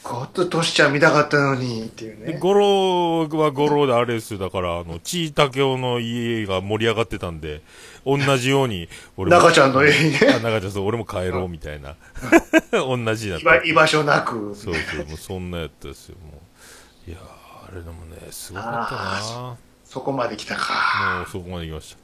[0.09, 2.39] ごっとトシちゃん見たかったのに、っていうで、ね。
[2.39, 4.39] 五郎は五郎であれですよ。
[4.39, 7.61] だから、あの、ちいたけおの家が盛り上がってたんで、
[8.07, 9.37] 同じように、 俺も。
[9.37, 10.19] 中ちゃんの家にね。
[10.35, 11.95] あ中ちゃん、そう、俺も帰ろう、みたいな。
[12.73, 13.63] 同じだった。
[13.63, 14.55] 居場所なく。
[14.55, 16.41] そうそう、もうそんなやったですよ、も
[17.07, 17.11] う。
[17.11, 21.17] いやー、あれでもね、すごかったなそこまで来たか。
[21.19, 21.95] もうそこまで行きまし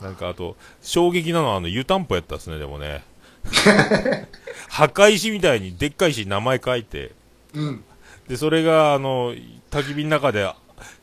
[0.00, 0.06] た。
[0.06, 3.04] なんかあと、衝撃なのはあの、湯たんぽやったっすね、でもね。
[4.68, 7.12] 墓石みたいにでっかい石に名前書いて、
[7.54, 7.84] うん。
[8.28, 9.34] で、それが、あの、
[9.70, 10.50] 焚き火の中で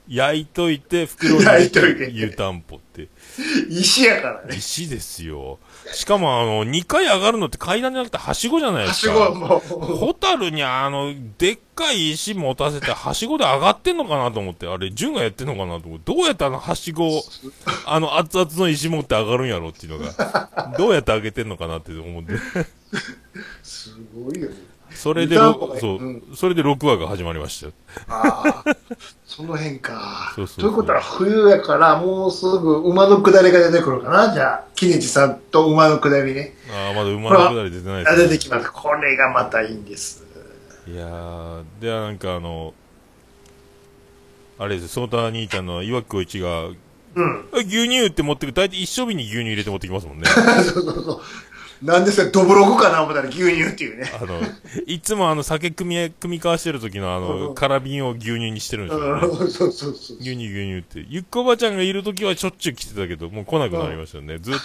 [0.10, 3.10] 焼いといて、袋にいとい湯たんぽって。
[3.70, 4.58] 石やからね。
[4.58, 5.60] 石ですよ。
[5.94, 9.14] しかも、あの、2回上がるのって階段じゃなくて、はしごじゃないではしすか。
[9.14, 9.60] ごはもう、
[9.98, 17.22] ホタルにあの、でっかい石持たせて、はしごで上がってんのかなと思って、あれ、純がやってんのかなと思って、どうやってあのはしごを、
[17.86, 22.34] あの熱々の石持って上がるんやろっていうのが、どうやって上げてんのかなって思って。
[23.62, 24.69] すごいよね。
[25.00, 27.74] それで、そううん、それで6話が始まりましたよ。
[28.10, 28.76] ああ、
[29.26, 30.34] その辺か。
[30.36, 34.34] そうそうということは冬やから、もうすぐ馬の下りが出てくるかな？
[34.34, 36.54] じゃあ、キネチさんと馬の下りね。
[36.70, 38.70] ああ、まだ馬のくだり出てないあです、出てきます。
[38.74, 40.26] これがまたいいんです。
[40.86, 42.74] いやー、ではなんかあの、
[44.58, 46.66] あれです、ソータ兄ちゃんの岩城一が、
[47.16, 47.50] うん。
[47.54, 50.26] あ牛乳って持ってく、大体一升瓶に牛乳入れて持ってきますもんね。
[50.62, 51.22] そうそうそう。
[51.82, 54.12] なんですか、ドブログかな思ったら牛乳っていうね。
[54.22, 54.42] あの、
[54.86, 59.28] いつもあの酒組み、組み交わしてる時のあうんの、空瓶を牛乳にしてるんですよね。
[59.28, 60.18] うん、そうそうそう。
[60.20, 61.06] 牛乳牛乳って。
[61.10, 64.40] ゆっこばちゃんがいる時はしょっちゅう来てたけど、もう来なくなりましたよね。
[64.40, 64.60] ずっと、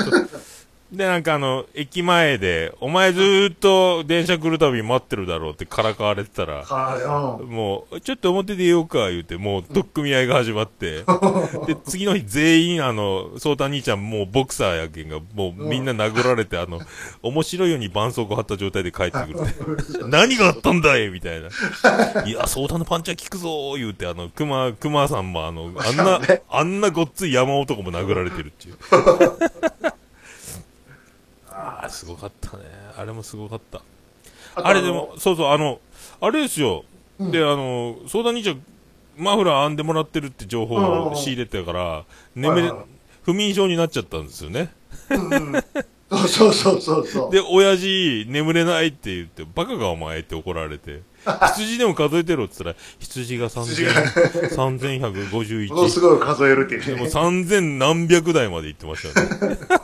[0.92, 11.04] で、なんかあの、駅前で、お前ずーっと電車来るたび待ってるだろうってからかわれてたら、はもう、ちょっと表出ようか、言うて、もう、取っ組み合いが始まって、
[11.66, 16.80] で、次の日全員、あの、ソータ兄ちゃんもうボクサーやけんが、もうみんな殴られて、あの、
[17.22, 20.04] 面白いように絆創膏貼った状態で帰ってくる って。
[20.06, 21.48] 何があったんだいみたいな。
[22.24, 28.74] いや、ソータのパンチは効くぞー言うて、あの、熊、熊さんもあの、あんな、 あんなごっつい山男も殴られてるっていう。
[31.84, 32.64] ああ、すごかったね。
[32.96, 33.82] あれもすごかった。
[34.56, 35.80] あれでも、そうそう、あの、
[36.20, 36.84] あれですよ。
[37.18, 38.56] で、あの、相談兄ち
[39.16, 42.72] マフラー編んでもらってるって情報を仕入れてから、眠れ
[43.24, 44.70] 不眠症になっちゃったんですよね。
[45.08, 47.32] そう そうそうそうそう。
[47.32, 51.02] で、親父、眠れないって言って、バカかお前って怒られて、
[51.54, 55.88] 羊でも数えてろって言ったら、羊が羊が3000もの3151。
[55.88, 57.10] すごい数えるっていうでもね。
[57.10, 59.58] 3000何百台まで行ってましたよね。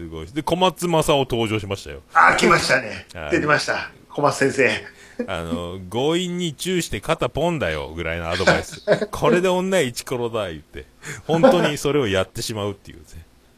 [0.00, 0.26] すごい。
[0.26, 2.00] で、小松正夫登場しましたよ。
[2.14, 3.32] あ、来ましたねはい。
[3.32, 3.90] 出てました。
[4.08, 4.70] 小松先生。
[5.26, 8.82] あの、強引にチューして肩ポンだよ、ぐらいのアドバイス。
[9.12, 10.86] これで女イチコロだ、言って。
[11.26, 13.04] 本当にそれをやってしまうっていうね。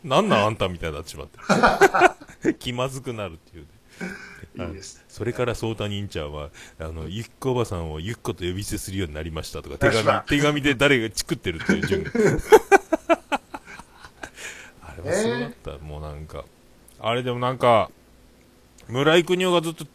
[0.03, 2.55] なんなんあんたみたいになってしまって。
[2.59, 4.67] 気まずくなるっていうね。
[4.67, 5.05] いいです。
[5.09, 6.51] それからソータ忍者は、
[6.81, 12.05] あの、ゆっこおばさんをゆっこと呼び捨てするようになりましたとか、手紙、手紙で誰がチクってるっていう順。
[14.93, 16.45] あれもすごかった、もうなんか。
[17.01, 17.91] あれでもなんか、
[18.89, 19.87] 村井邦夫がずっと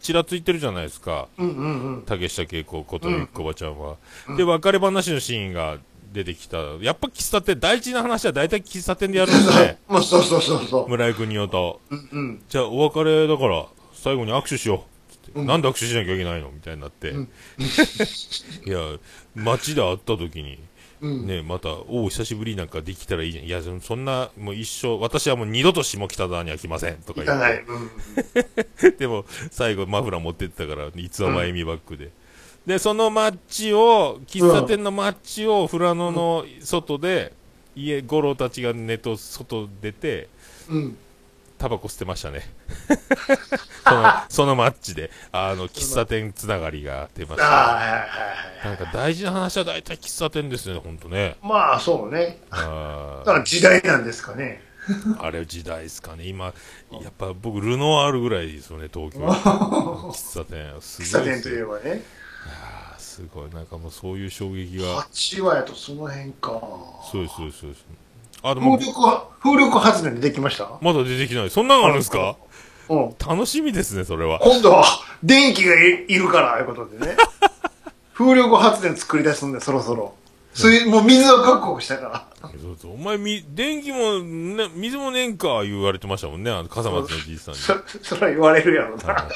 [0.00, 1.28] ちらついてるじゃないですか。
[1.38, 2.02] うんうんうん。
[2.06, 3.96] 竹下恵子ことゆっこおばちゃんは。
[4.36, 5.78] で、別れ話のシーンが
[6.12, 6.58] 出てきた。
[6.80, 9.78] やっぱ喫茶店、大事な話は大体喫茶店でやるんですね。
[9.88, 10.88] も うそうそうそうそう。
[10.88, 11.80] 村井邦夫と。
[11.90, 12.42] うんうん。
[12.48, 15.12] じゃあお別れだから、最後に握手しよう。
[15.26, 16.50] つってなんで握手しなきゃいけないの？
[16.50, 17.12] みたいになって。
[18.66, 18.78] いや、
[19.34, 20.58] 街で会った時に、うん
[21.04, 23.44] ね、また、おう、久しぶりなんかできたらいいじゃん。
[23.44, 26.96] いや、そそんな、もう一生、私はもう二度と下北沢には来ません。
[26.96, 27.62] とか言っいかない。
[27.62, 27.90] うん。
[28.82, 28.90] て。
[28.98, 32.10] でも、最後マフラー持ってってたから、いつはまゆみバッグで。
[32.66, 37.32] で、そのマッチを、喫茶店のマッチを富良野の外で、
[37.76, 40.28] 家、五郎たちが寝と外出て、
[40.70, 40.96] うん。
[41.58, 42.42] タバコ捨てましたね。
[43.84, 48.06] その、そのマッチで、あの、喫茶店つながりが出ました。
[48.64, 51.36] なんか大事な話は大体喫茶店ですね、ほんとね。
[51.42, 52.40] まあ、そうね。
[52.50, 54.62] あだから時代なんですかね。
[54.88, 56.24] ー あれ時代ですかね。
[56.24, 56.46] 今、
[57.02, 59.20] やっぱ僕、ルノワールぐらいですよね、東京。
[60.12, 60.80] 喫茶店。
[60.80, 62.02] す喫茶店とごいえばね。
[62.98, 63.50] すごい。
[63.50, 65.02] なんかもうそういう衝撃が。
[65.02, 66.50] 8話やとその辺か。
[67.10, 67.84] そうです、そうです、そうです。
[68.44, 70.68] あ、でも風、力は、風力発電でできました？
[70.82, 71.50] まだ出てきない。
[71.50, 72.36] そんなのあるんですか？
[72.90, 73.14] うん。
[73.18, 74.38] 楽しみですね、それは。
[74.40, 74.84] 今度は、
[75.22, 77.16] 電気がいいるから、いうことでね。
[78.12, 80.14] 風力発電作り出すんで、そろそろ。
[80.54, 82.50] 水、もう水は確保したから。
[82.60, 87.60] そうそうお前み、電気も、ね、水もねんか、言われてましたもんね、あの、笠松のじいさんに。
[87.60, 89.26] そ、それは言われるやろな。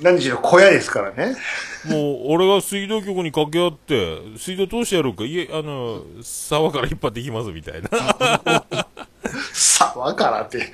[0.00, 1.36] 何しろ小屋ですからね。
[1.84, 7.90] もう、俺が水道局に掛け合って、水道通してやろうか、いえ、あの、沢から引っ張っていきます、みたいな。
[9.52, 10.66] 沢からって。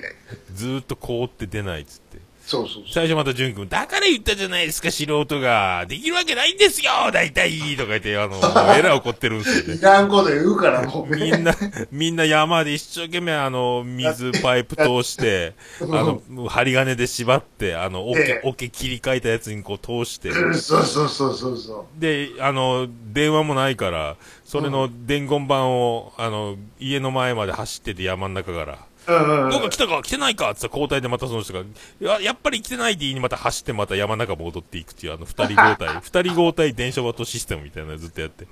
[0.55, 2.28] ずーっと凍って出ないっつって。
[2.49, 2.85] そうそう。
[2.91, 5.85] 最初また淳君、だから言ったじゃないですか、素人が。
[5.87, 8.41] できるわけないんですよ、大体とか言って、あの、
[8.75, 9.83] えらい怒ってるんですよねい。
[9.83, 11.31] らんこと言うから、もうね。
[11.31, 11.55] みんな、
[11.93, 29.12] みんな山で一生懸命あの、水パイプ通して、あの、針金で縛って、あの、桶ええ、桶切り替えたやつにこう通して、そうそうそうそうそで、あの、電話もないから、それの伝言板を、あの、家の前まで走ってて山の中から、う。
[29.12, 31.64] うんうんどうか来たか来てないかって交代でまたその人が、
[32.01, 38.47] ややっぱり来てないって言いにまた走ってまた山の中戻っていくっていうあの二人交代、二人交代電車バトシステムみたいなのずっとやって、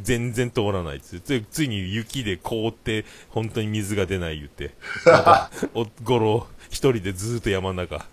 [0.00, 8.04] 全然通らないっつって、つついに雪で凍って、本当に水が出ない言って、また、お、ごろ、一人でずーっと山の中、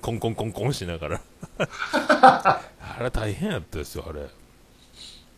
[0.00, 1.20] コンコンコンコンしながら。
[1.58, 2.60] あ
[3.00, 4.26] れ大変やったですよ、あれ。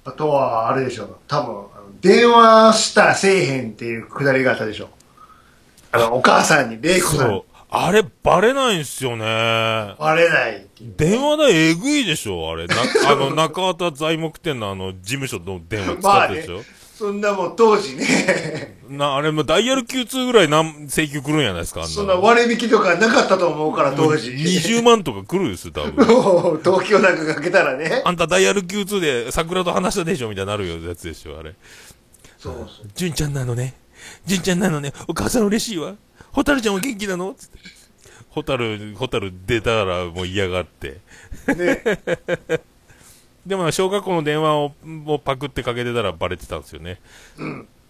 [0.04, 1.18] あとは、あれでしょ。
[1.26, 1.66] 多分、
[2.00, 4.88] 電話したらせえへんっていうくだりがあったでしょ。
[5.96, 7.42] あの、お母さんに、玲子さん。
[7.68, 9.24] あれ、バレないんすよね。
[9.98, 10.66] バレない。
[10.80, 12.66] 電話代えぐいでしょ、あれ。
[12.66, 12.76] な、
[13.10, 16.62] あの、中畑材木店のあの、事務所の電話使ってるでしょ。
[16.96, 24.30] そんなもん当時ね、 な、あれもダイヤル Q2 ぐらいなん請求来るんやないですか、そんな割引とかなかったと思うから、当時。
[24.30, 26.60] 20万とか来るですよ、多分。
[26.64, 28.00] 東京なんかかけたらね。
[28.02, 31.54] あんたダイヤル Q2 で桜と話したでしょみたいになるよやつでしょ、あれ。
[32.38, 32.90] そうそう。
[32.94, 33.74] 純ちゃんなのね。
[34.24, 34.92] 純ちゃんなのね。
[35.08, 35.94] お母さん嬉しいわ。
[36.32, 37.34] ホタルちゃんは元気なの？
[37.34, 37.58] つって。
[38.30, 41.00] ホタル、ホタル出たらもう嫌がって。
[41.56, 41.82] ね、
[43.46, 47.00] でも小学校の電話をもうパクってかけてたらバレてたんですよね。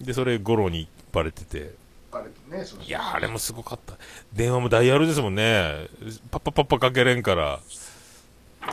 [0.01, 1.75] で、それゴロにバレてて。
[2.13, 3.95] あれね、そいやー、あれもすごかった。
[4.33, 5.89] 電話もダイヤルですもんね。
[6.31, 7.61] パッパパッパかけれんから。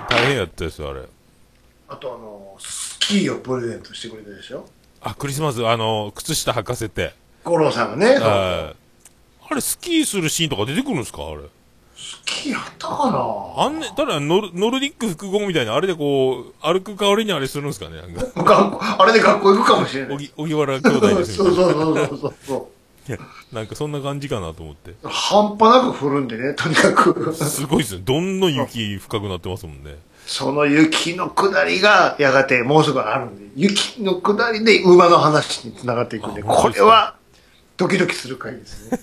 [0.10, 1.02] 大変やったですよ、あれ。
[1.88, 4.70] あとあの、スキーをプレゼントしてくれたでしょ？
[5.02, 7.14] あ、クリスマス、あの、靴下履かせて。
[7.44, 8.74] 五郎さんがね、あ
[9.54, 11.20] れ、スキーするシーンとか出てくるんですか？
[11.26, 11.42] あれ。
[11.96, 13.64] スキーやったかな？
[13.64, 18.02] あんね、ただノル、ノルディック複合みたいな、あれでこう、歩く代わりにあれするんですかね？
[18.36, 20.16] なんか、あれで学校行くかもしれない。
[20.16, 22.68] おぎ、荻原兄弟です そうそうそうそうそう。
[23.06, 23.18] いや
[23.52, 24.94] なんかそんな感じかなと思って。
[25.04, 27.34] 半端なく降るんでね、とにかく。
[27.36, 28.02] すごいですね。
[28.06, 29.98] どんどん雪深くなってますもんね。
[30.26, 37.16] その雪の下りが、やがてもうすぐあるんで、雪の下りで馬の話に繋がっていくんで、これは、
[37.78, 39.00] ドキドキする回ですね。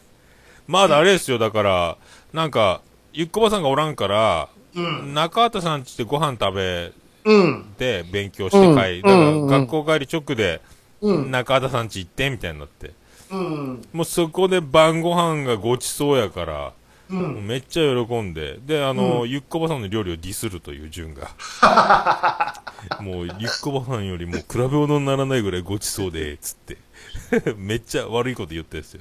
[0.66, 1.96] まだあれですよ、だから、
[2.32, 2.80] なんか、
[3.12, 5.14] ゆっこばさんがおらんから、うん。
[5.14, 6.92] 中畑さんちでご飯食べ
[7.24, 7.64] うん。
[7.78, 10.60] て勉強して帰り、だからうんうんうん学校帰り直で、
[11.00, 11.30] うん。
[11.30, 12.92] 中畑さんち行って、みたいになって。
[13.30, 13.82] うん。
[13.92, 16.72] もうそこで晩ご飯がごちそうやから、
[17.10, 17.14] う。
[17.14, 21.30] んめっちゃ喜んで、で、あの、ゆっこばさんの料理をディスるという順が。
[23.00, 26.76] もう、ゆっこばさんよりも比べ物にならないぐらいごちそうで、つって。
[27.56, 29.00] めっちゃ悪いこと言ったんですよ。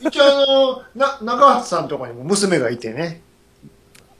[0.00, 3.22] 一応あの、な、中畑さんとかにも娘がいてね。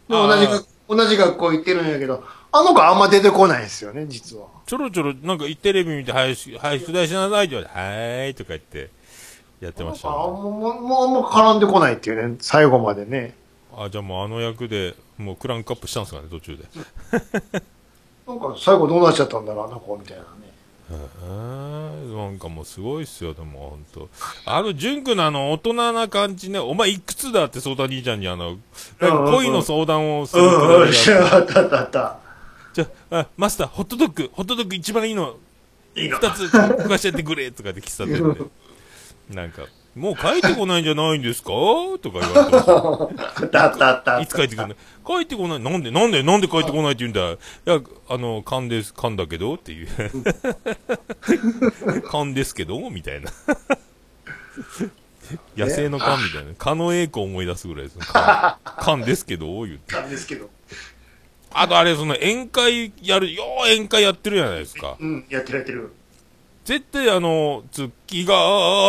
[0.08, 4.46] で同じあ学同じ学校行ってるんやけど、あの子あんま出てこないんですよね、実は。
[4.66, 8.90] ちょろちょろ、なんかテレビ見て、はい、しはい、出題しなさいって言われて、はーいとか言って、
[9.60, 10.18] やってました、あね。
[10.18, 13.34] もう、もう、もうあんま絡んでこないっていうね、最後までね。
[13.74, 16.64] あ、じゃあもうあの役で、もうクランクアップしたんですかね、途中で。
[18.26, 20.51] なんか最後どうなっちゃったんだろう、あの子みたいなね。
[20.92, 24.08] なんかもうすごいっすよ、でもほんと。
[24.44, 28.58] あの、淳君のあの、大人な感じね、お前いくつだって相談兄ちゃんにあの、
[29.00, 32.18] なんか恋の相談をするくだりがうん、知らなかった、あった、あった。
[32.72, 35.36] じゃあ、あマスター、ホットドッグ、ホットドッグ一番いいの、
[35.94, 36.18] いいの。
[36.18, 38.50] 二つ食わしてやってくれとかって喫茶店で。
[39.34, 39.62] なんか、
[39.94, 41.50] もう帰ってこないんじゃないんですか？
[42.00, 42.72] とか言われてました。
[43.44, 44.20] あった、あった、あった。
[44.20, 44.74] いつ帰ってくるの？
[45.06, 45.60] 帰ってこない。
[45.60, 47.32] なんで、なんで、なんで帰ってこないって言うんだ？
[47.32, 49.56] いや、あの、勘です、勘だけど？
[49.56, 49.88] っていう。
[52.08, 52.88] 勘ですけど？
[52.90, 53.30] みたいな。
[55.56, 56.54] 野生の勘みたいな。
[56.58, 58.04] 狩野英孝思い出すぐらいですね。
[58.06, 59.46] 勘勘ですけど？
[59.64, 59.94] 言って。
[59.94, 60.48] なんですけど。
[61.52, 64.96] あとあれ、その宴会やる、よう宴会やってるじゃないですか。
[64.98, 65.92] うん、やってるやってる。
[66.64, 68.34] 絶対あの、月が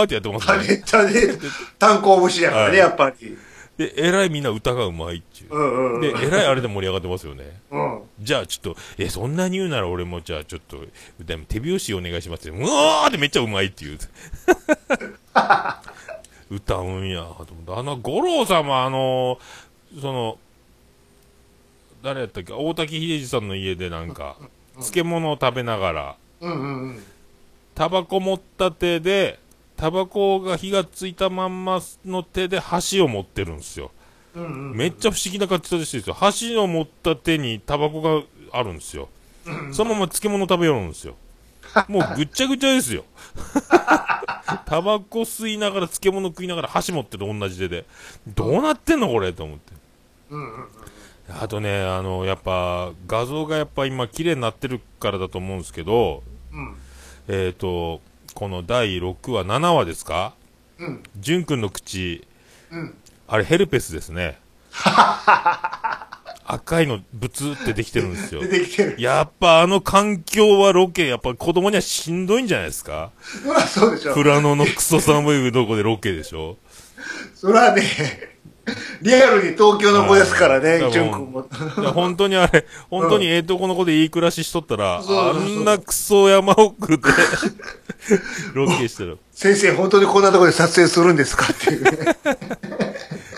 [0.01, 0.53] ーってやってますね。
[0.53, 1.39] あれ、だね、
[1.79, 3.38] 炭鉱節やからね、はいやっぱり。
[3.77, 5.57] で、えらいみんな歌がうまいっていうう。
[5.59, 6.21] んうんで、うん。
[6.23, 7.59] えらいあれで盛り上がってますよね。
[7.71, 8.01] うん。
[8.19, 10.77] じゃあちょっと、え、そんなに言うなら俺もじゃあちょっと、
[11.19, 12.53] でも手拍子お願いしますよ。
[12.53, 13.97] うわーってめっちゃうまいっていう。
[16.51, 17.73] 歌うんや、と思って。
[17.73, 19.39] あの、五郎さんもあの、
[19.99, 20.38] その、
[22.03, 22.53] 誰やったっけ？
[22.53, 24.36] 大滝秀治さんの家でなんか、
[24.75, 27.03] 漬物を食べながら、うんうんうん。
[27.75, 29.39] タバコ持った手で、
[29.75, 33.91] タバコが火がついたまんまの手で箸を持ってるんですよ。
[34.36, 34.75] うんうん。
[34.75, 36.13] めっちゃ不思議な形ですよ。
[36.13, 39.09] 箸を持った手にタバコがあるんですよ。
[39.71, 41.15] そのまま漬物食べよるんですよ。
[41.88, 43.03] もうぐっちゃぐちゃですよ。
[44.65, 47.86] タバコ吸いながら漬物食いながら箸持ってる同じ手で。
[48.27, 49.73] どうなってんのこれと思って。
[50.29, 50.67] うんうんうん。
[51.41, 56.75] あとね、あの、やっぱ画像がやっぱ今綺麗になってるからだと思うんですけど、うん。
[57.27, 58.01] えっ、と、
[58.33, 60.33] この第6話、7話ですか？
[60.79, 61.03] うん。
[61.19, 62.27] ジュン君の口、
[62.71, 62.95] うん。
[63.27, 64.39] あれヘルペスですね。
[66.45, 68.47] 赤いのブツってできてるんですよ出。
[68.59, 68.95] てきてる。
[68.99, 73.12] やっぱあの環境はロケ、やっぱ子供にはしんどいんじゃないですか？
[73.43, 74.13] そらそうでしょ。
[74.13, 76.57] 富良野のクソ寒いとこでロケでしょ？
[77.36, 77.83] そらね、
[79.02, 81.91] リアルに東京の子ですからね、はいジュン君も。
[81.91, 87.04] 本当にあれ、本当にええとこの子でいい暮らししとったら、そうそうそうんなクソ山奥で
[88.54, 89.17] ロケしてる。
[89.32, 92.15] 先生、本当にこんなところで撮影するんですかっていうね。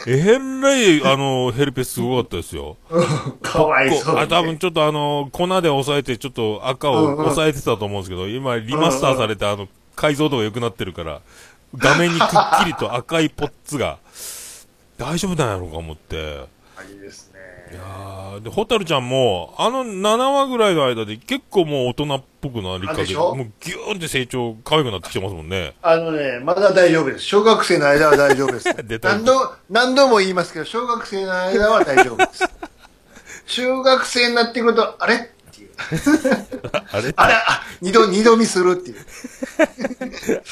[0.07, 2.77] えらい、あの、ヘルペスすごかったですよ。
[3.41, 4.21] かわいそうに。
[4.21, 11.21] あ、多分ちょっとあの、粉で押さえて、ちょっと赤を押さえてたと思うんですけど、今、リマスターされて、あの、解像度が良くなってるから、
[11.75, 12.27] 画面にくっ
[12.63, 13.97] きりと赤いポッツが、
[14.97, 16.47] 大丈夫なんやろうか思って。
[16.91, 17.39] いいですね。
[17.71, 25.73] いやーで、ホタルちゃんも、あの7話ぐらいの間で結構もう大人っぽくなりかけて、もうギューンって成長、可愛くなってきてますもんね。
[25.81, 27.23] あのね、まだ大丈夫です。
[27.25, 28.99] 小学生の間は大丈夫です 出。
[28.99, 32.43] た何度、何度も言いますけど、小学生の間は大丈夫です。
[33.47, 35.15] 中学生になってくると、あれ？
[35.15, 35.19] っ
[35.53, 35.71] ていう。
[36.91, 37.13] あれ？
[37.17, 37.33] あれ？
[37.33, 38.97] あ、二度、二度見するっていう。
[39.59, 39.61] あ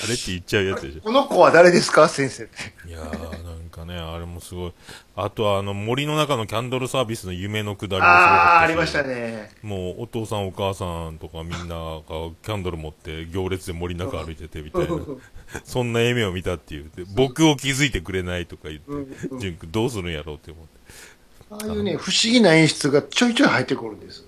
[0.08, 1.02] れって言っちゃうやつでしょ。
[1.02, 2.08] この子は誰ですか？
[2.10, 2.54] 先生って。
[2.90, 3.28] いやー、なんか
[3.86, 4.74] ね、あれもすごい。
[5.16, 9.52] あとはあの森の中のキャンドルサービスの夢のくだりもすごああ、かったしありましたね。
[9.62, 14.98] もうお父さんお母さんとかみんながキャンドル持って行列で森の中歩いててみたいな、
[15.64, 16.92] そんな夢を見たっていう。
[16.96, 20.72] で僕を気づいてくれないとか言うんって、ジュン君どうするんやろうって思って。
[21.50, 24.26] ああいうね、不思議な演出がちょいちょい入ってくるんです。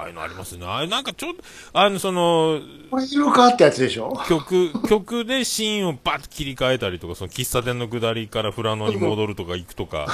[0.00, 0.64] ああいうのありますね。
[0.66, 1.42] あれなんかちょっと、
[1.72, 4.18] あの、その、これいるかってやつでしょ？
[4.28, 10.06] 曲、曲でシーンをバッと切り替えたりとか、その喫茶店の下りからフラノに戻るとか行くとか、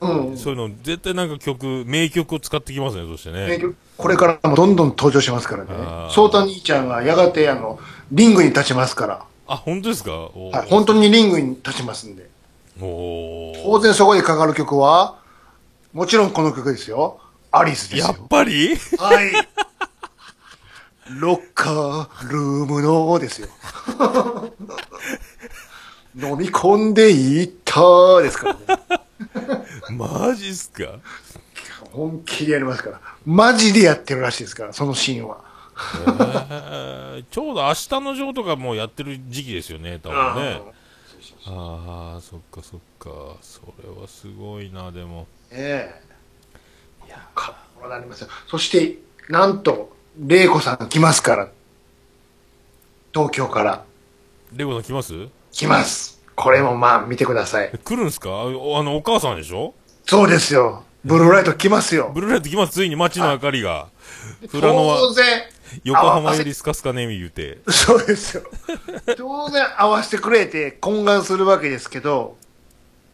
[0.00, 0.36] うん。
[0.38, 3.58] そういうの絶対なんか曲、名曲を使ってきますね、そしてね。
[3.58, 3.64] ね
[3.96, 6.10] これからもどんどん登場しますからねあー。
[6.10, 7.78] ソータ兄ちゃんがやがてあの、
[8.10, 9.24] リングに立ちますから。
[9.46, 10.10] あ、本当ですか？
[10.10, 12.28] はい、本当にリングに立ちますんで。
[12.80, 15.18] 当然そこでかかる曲は、
[15.92, 17.20] もちろんこの曲ですよ。
[17.56, 18.06] アリスですよ。
[18.06, 18.76] やっぱり？
[18.98, 19.32] はい。
[21.20, 23.48] ロッカールームのですよ。
[26.16, 28.60] 飲み込んでいったですからね。
[29.96, 30.98] マジっすか？
[31.92, 33.00] 本気でやりますから。
[33.26, 35.44] マジでやってるらしいですから、そのシーンは。
[35.76, 40.62] えーちょうど明日のジョーとかもうやってる時期ですよね、多分ね。
[41.46, 43.36] ああ、そっかそっか。
[43.42, 45.26] それはすごいな、でも。
[45.50, 46.03] ええ。
[47.34, 48.28] かっこなりますよ。
[48.46, 48.98] そして、
[49.28, 51.48] なんと、玲子さん来ますから。
[53.12, 53.84] 東京から
[54.52, 55.28] レゴさん来ます？
[55.52, 56.20] 来ます。
[56.34, 57.70] これもまあ見てください。
[57.72, 58.30] え来るんすか？
[58.30, 58.44] ああ
[58.82, 59.74] の、お母さんでしょ？
[60.04, 60.84] そうですよ。
[61.04, 62.10] ブルーライト来ますよ。
[62.14, 63.88] ブルーライト来ます、ついに街の明かりが。
[64.50, 65.42] 当然、
[65.84, 67.58] 横浜よりスカスカねみ言うて。
[67.68, 68.42] そうですよ。
[69.16, 72.36] 当然合わせてくれて懇願するわけですけど、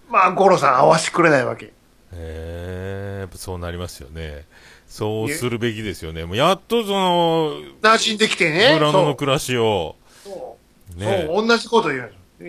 [0.09, 1.73] まあ、五郎さん合わせてくれないわけ。
[2.13, 4.45] へえ、やっぱそうなりますよね。
[4.89, 6.25] そうするべきですよね。
[6.25, 8.75] もうやっとその、馴染んできてね。
[8.75, 10.57] フラノの暮らしを、そ
[10.97, 11.25] うね。
[11.27, 12.09] そう、同じこと言うの。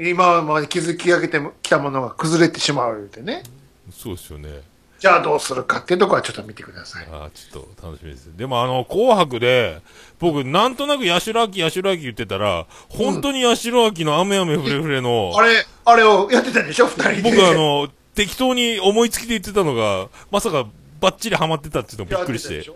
[0.09, 3.43] 今まで築き上げてきたものが崩れてしまう言うてね。
[3.91, 4.62] そうですよね。
[5.01, 7.07] じゃあどうするかっていうところはちょっと見てください。
[7.12, 8.30] ああ、ちょっと楽しみです。
[8.38, 9.82] でもあの、紅白で、
[10.20, 17.32] 僕、なんとなく八代亜紀、八代亜紀言ってたら、本当に八代亜紀の雨雨ふれふれの、あれ、あれをやってたでしょ二人で。
[17.32, 20.68] 僕あの、適当に思いつきで言ってたのが、まさか
[20.99, 22.72] バッチリハマってたっていうのびっくりして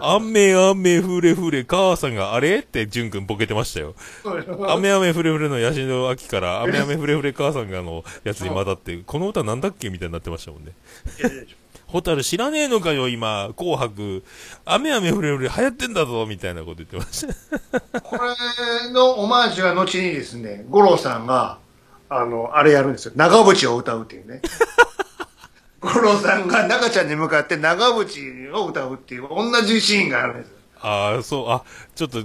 [0.00, 3.94] 雨雨ふれふれ、母さんがあれって、淳くんボケてましたよ。
[4.68, 10.72] 雨雨ふれふれの八代亜紀から、 雨雨ふれふれ母さんがのやつに混ざって、この歌なんだっけみたいになってましたもんね。
[11.86, 14.24] ホタル知らねえのかよ、今、紅白、
[14.64, 18.00] 雨雨ふれふれ流行ってんだぞ、みたいなこと言ってました。
[18.00, 21.58] これのオマージュは後にですね、五郎さんが、
[22.08, 23.12] あの、あれやるんですよ。
[23.16, 24.40] 長渕を歌うっていうね。
[25.80, 30.54] 五郎さんが中ちゃんに向かって長渕を歌うっていう同じシーンがあるんですよ。
[30.80, 31.62] ああ、そう、あ、
[31.94, 32.22] ちょっと、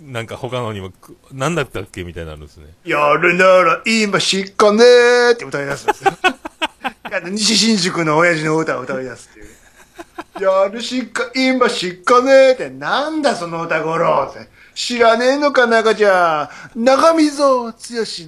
[0.00, 2.66] なんか他のにも、くなんだったっけみたいになるんですね。
[2.84, 6.12] やるなら今しっかねーって歌い出すんですよ。
[7.30, 9.48] 西新宿の親父の歌を歌い出すっていう。
[10.44, 14.48] やるしっか、今しっかねーって、なんだその歌五郎って。
[14.78, 16.84] 知らねえのか、中ちゃん。
[16.84, 17.72] 長溝剛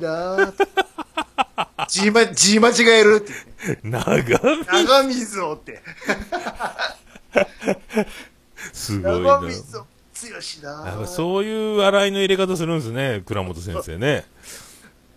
[0.00, 0.52] だ。
[1.86, 3.78] 字ま、字間違えるって。
[3.84, 4.24] 長い。
[4.66, 5.80] 長溝って。
[8.74, 9.40] すごいな。
[9.40, 9.86] 長溝剛
[10.60, 11.06] だ。
[11.06, 14.26] そういう笑いの入れ方するんですね、倉本先生ね。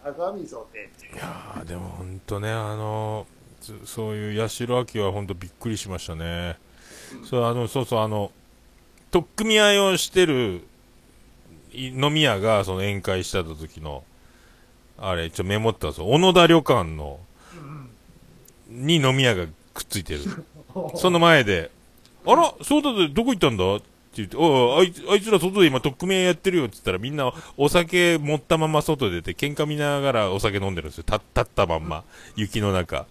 [0.05, 0.91] 長溝って。
[1.19, 3.25] ああ、でも本当ね、あの、
[3.59, 6.59] そそういう八代亜紀は本当びっくりしましたね。
[7.27, 8.31] そう、あの、そうそう、あの、
[9.09, 10.72] 取っ組み合いをしてるい
[11.74, 14.03] 飲み屋が、その宴会した時の、
[14.97, 16.07] あれ、ちょ、メモったんですよ。
[16.07, 17.19] 小野田旅館の、
[18.69, 20.21] に飲み屋がくっついてる。
[20.95, 21.71] その前で、
[22.26, 23.76] あら、そうだでどこ行ったんだ？
[23.76, 23.86] って
[24.17, 31.03] 言って、あいつ、あいつら外で今取っ組み合いやってるよって言ったらみんなお酒持ったまま外で出て喧嘩見ながらお酒飲んでるんですよ。
[31.07, 32.03] 立立ったまんま。
[32.36, 33.07] 雪の中。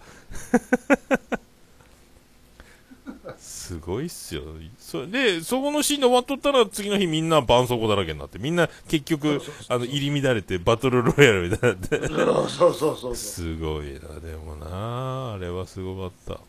[3.63, 4.41] すごいっすよ。
[4.77, 12.07] そで、そこのシーンで終わっとったら次の日みんな絆創膏だらけになって、みんな結局、あの、入り乱れてバトルロイヤルみたいになって。
[12.09, 13.15] そうそうそうそう。
[13.15, 16.41] すごいな、でもなあれはすごかった。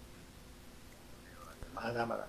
[1.77, 2.27] まだまだ。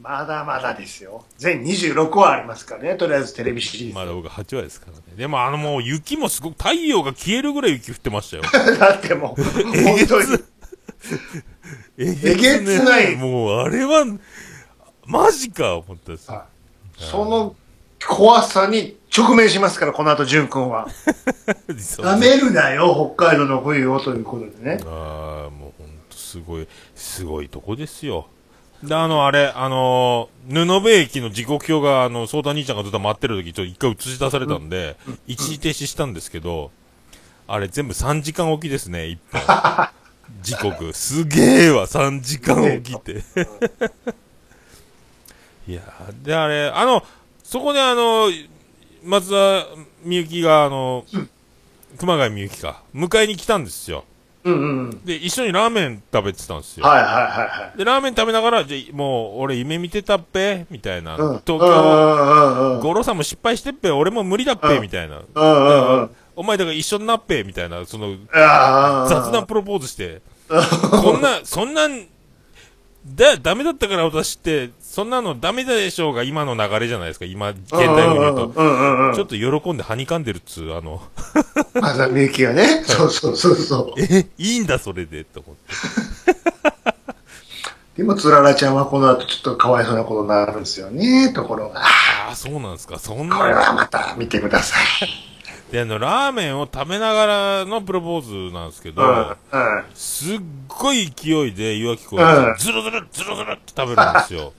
[0.00, 1.26] まだまだですよ。
[1.36, 3.94] 全26話ありますからね、とりあえずテレビシリーズ。
[3.94, 5.02] まだ僕8話ですからね。
[5.16, 8.42] でもあのもう雪もすごく、太陽が消えるぐらい雪降ってましたよ。
[8.80, 10.38] だってもう、本当に。
[11.98, 14.04] ええげつないもうあれは、
[15.06, 16.30] マジか思ったです。
[16.96, 17.56] その
[18.06, 20.88] 怖さに直面しますから、この後、淳君は。
[21.78, 24.80] そうダメるなよ、北海道の冬をということでね。
[24.84, 28.26] ああ、もうほんとすごい、すごいとこですよ。
[28.82, 36.70] で、あの、あれ、あのー、布部駅の時刻表が、あの、相談兄ちゃんがずっと待ってる時、ちょっと一回映し出されたんで、一時停止したんですけど、
[37.46, 39.40] あれ全部3時間おきですね、一本。
[40.42, 40.92] 時刻。
[40.92, 43.22] すげえわ、3時間起きて。
[45.66, 47.02] いやーで、あれ、あの、
[47.42, 48.28] そこであの、
[49.02, 49.66] 松田
[50.02, 51.04] みゆきが、あの、
[51.98, 54.04] 熊谷みゆきか、迎えに来たんですよ。
[54.44, 54.56] うんう
[54.88, 55.04] ん。
[55.06, 56.84] で、一緒にラーメン食べてたんですよ。
[56.86, 57.78] はいはいはいはい。
[57.78, 60.66] で、ラーメン食べながら、じゃあもう、俺夢見てたっぺ？
[60.70, 61.16] みたいな。
[61.16, 61.42] うん。
[61.46, 62.80] 東京、うんうんうん。
[62.80, 63.90] 五郎さんも失敗してっぺ？
[63.90, 64.76] 俺も無理だっぺ？
[64.76, 65.22] うんみたいな。
[66.36, 69.08] お前だから一緒になっぺみたいな、その、ああ。
[69.08, 72.06] 雑なプロポーズして、こんな、そんなん、
[73.06, 79.14] だ、ダメだったから私って、そんなのダメでしょうが今の流れじゃないですか、今、現代を見ると。
[79.14, 81.02] ちょっと喜んではにかんでるっつう、あの、
[81.74, 82.82] まさみゆきがね。
[82.84, 84.00] そうそうそうそう。
[84.00, 85.74] え、いいんだそれで、って思って。
[87.98, 91.82] でも、つららちゃんはこの後ちょっとかわいそうなことになるんですよね、ところが。
[91.84, 93.36] ああ、そうなんですか、そんな。
[93.36, 95.33] これはまた見てください。
[95.74, 99.36] で、あの、ラーメンを食べながらのプロポーズなんですけど。
[99.92, 104.52] すっごい勢いで岩城子うがんズルズルズルズルって食べるんですよ。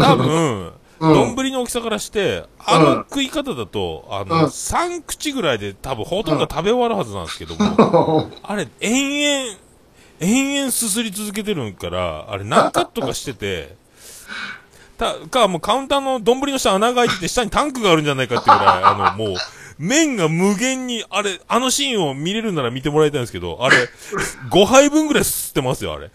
[0.00, 1.34] 多分、うん。
[1.34, 4.44] 丼の大きさからして、あの食い方だと、あうの、ん。
[4.44, 9.58] 3口ぐらいで多分ほとんど食べ終わるはずなんですけども、 あれ、延々、
[10.20, 13.74] 延々すすり続けてるんから、あれ何カットかしてて、
[14.96, 19.36] た、か、もうカウンターの丼の下穴が開いてて下にタンクがあるんじゃないかってぐらい、あの、もう、
[19.78, 23.76] 麺が無限に、あれ、あのシーンを見れるなら見てもらいたいんですけど、あれ、
[24.50, 26.10] 5杯分ぐらいすってますよ、あれ。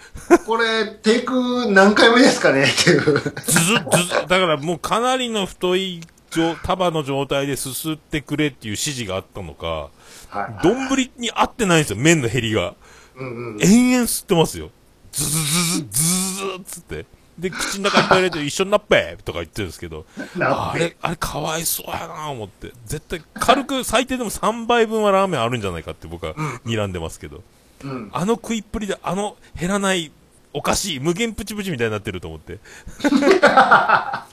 [0.45, 3.01] これ、テイク何回目ですかねっていう。
[3.01, 6.01] ずず、だからもうかなりの太い
[6.31, 9.89] 状束の状態ですすってくれっていう指示があったのか、
[10.29, 10.63] はい。
[10.63, 12.75] 丼に合ってないんですよ、麺の減りが。
[13.15, 13.61] うんうん。
[13.61, 14.69] 延々吸ってますよ。
[15.11, 17.18] ズズズズズズズっつって。
[17.39, 22.71] で、口の中いっぱい入れて一緒になっぺとか言ってるんですけど、なあれ、あれかわいそうやな思って。
[22.85, 26.33] 絶対、軽く最低でも3杯分はラーメンあるんじゃないかって僕は
[26.65, 27.41] 睨んでますけど。
[27.83, 28.09] うん。
[28.13, 30.11] あの食いっぷりで、あの減らない、
[30.53, 32.59] おかしい、無限プチプチみたいになってると思って。
[33.43, 34.27] あ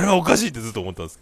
[0.00, 1.18] れはおかしいってずっと思ったんです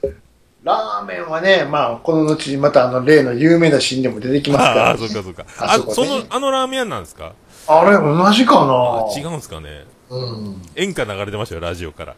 [0.00, 0.14] けど。
[0.62, 4.98] ラーメンはね、まあ、この後にまたあの、例の有名なシーンでも出てきますかあらあ、。
[4.98, 5.44] そうかそうか。
[5.60, 7.32] あ、あそこねその、あのラーメン屋なんですか？
[7.68, 8.72] あれ、同じかな？
[8.72, 9.84] あ違うんですかね。
[10.10, 10.62] うん。
[10.74, 12.16] 演歌流れてましたよ、ラジオから。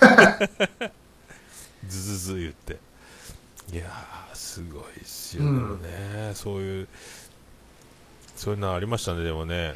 [1.88, 2.78] ズズズ言って。
[3.72, 6.32] いやー、すごいっすよ、うんね。
[6.34, 6.88] そういう、
[8.36, 9.74] そういうのありましたね、でもね。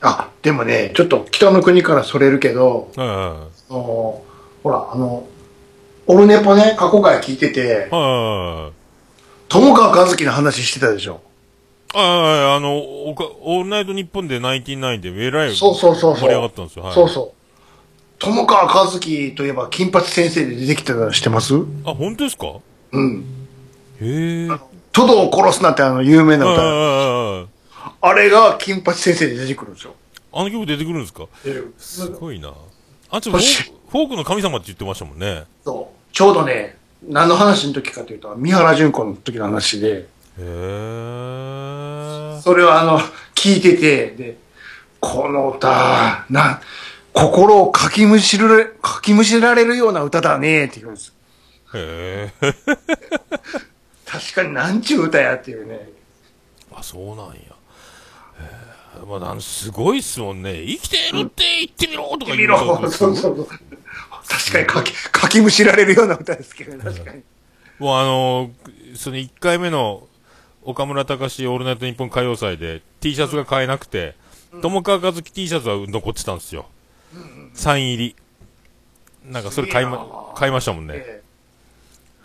[0.00, 4.22] あ、でもね、ちょっと北の国からそれるけど、はいはいあの
[4.62, 5.26] ほら、あの、
[6.06, 7.88] オルネポね、過去回聞いてて。
[7.90, 11.20] 友川和樹の話してたでしょ。
[11.94, 16.84] はいはい、あの、おか、オールナイトニッポンでナインティナインでえらいそうそうそうそう盛り上がったんですよ。
[16.84, 16.94] はい。
[16.94, 17.32] そうそう。
[18.18, 21.54] 友川和樹といえば、金八先生で出てきてたの知ってます？
[21.84, 22.54] あ、本当ですか？
[22.92, 23.24] うん。
[24.00, 24.48] へえ。
[24.48, 24.60] はい
[24.94, 27.48] トドを殺すなってあの有名な歌。
[28.02, 29.94] あれが金八先生で出てくるんですよ。
[30.34, 31.28] あの曲出てくるんですか？
[31.42, 32.52] 出るすごいな。
[33.08, 35.44] あ、ちょっとフォークフォークの神様って言ってましたもんね。
[35.64, 36.14] そう。
[36.14, 36.76] ちょうどね、
[37.08, 40.42] 何の話の時かというと、三原淳子の時の話で、へ
[42.38, 42.40] え。
[42.42, 42.98] それをあの、
[43.34, 44.36] 聞いてて、で、
[45.00, 46.60] この歌、な、
[47.12, 51.12] 心をかきむしる、かきむしられるような歌だねって言うんです。
[51.74, 52.54] へえ。
[54.06, 55.88] 確かになんちゅう歌やっていうね。
[56.74, 57.32] あ、そうなんや。
[57.32, 57.36] へ
[59.02, 59.06] え。
[59.06, 60.62] まあ、なんすごいっすもんね。
[60.64, 63.46] 生きてるって言ってみろとか言うとそうそうそう。
[63.46, 67.22] 確かにかき、かきむしられるような歌ですけどね、確かに。
[67.78, 70.06] もうあのーその1回目の
[70.64, 74.14] 岡村隆史オールナイトニッポン歌謡祭で T シャツが買えなくて、
[74.60, 76.66] 友川和樹 T シャツは残ってたんですよ。
[77.54, 78.16] サイン入り。
[79.26, 80.94] なんかそれ買いま、買いましたもんね。
[80.96, 81.22] え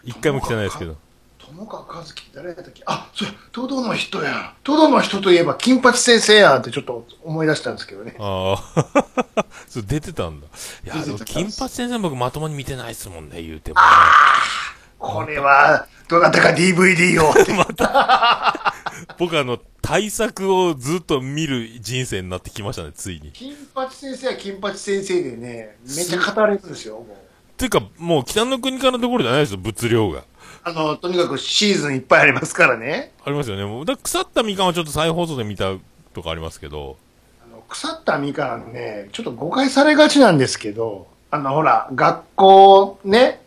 [0.03, 0.91] 一回も着てないですけど。
[0.93, 0.95] え
[1.39, 2.83] 友川和樹誰やったっけ？
[2.85, 4.53] あ、そう、トドの人や。
[4.63, 8.15] トドの人といえば金八先生やんってちょっと思い出したんですけどね。
[8.19, 9.45] ああ。
[9.67, 10.47] そう出てたんだ。
[10.85, 13.81] いや、金八先生僕まともに見てないですもんね、言うても、ね。
[14.99, 17.51] これは、どなたか DVD をって。
[19.19, 23.31] 僕あの、対策をずっと見る人生になってきましたね、ついに。
[23.31, 27.07] 金八先生は金八先生でね、めっちゃ語れるんですよ、もう。
[27.57, 30.23] ていうか、もう北の国からのところじゃないですよ、物量が。
[30.63, 33.13] あの、とにかくシーズンいっぱいありますからね。
[33.23, 33.65] ありますよね。
[33.65, 35.73] もうだ腐ったみかんはちょっと再放送で見た
[36.13, 36.97] とかありますけど。
[37.41, 43.41] あの腐ったみかんね、ちょっと誤解されがちなんですけど、あの、ほら、学校ね、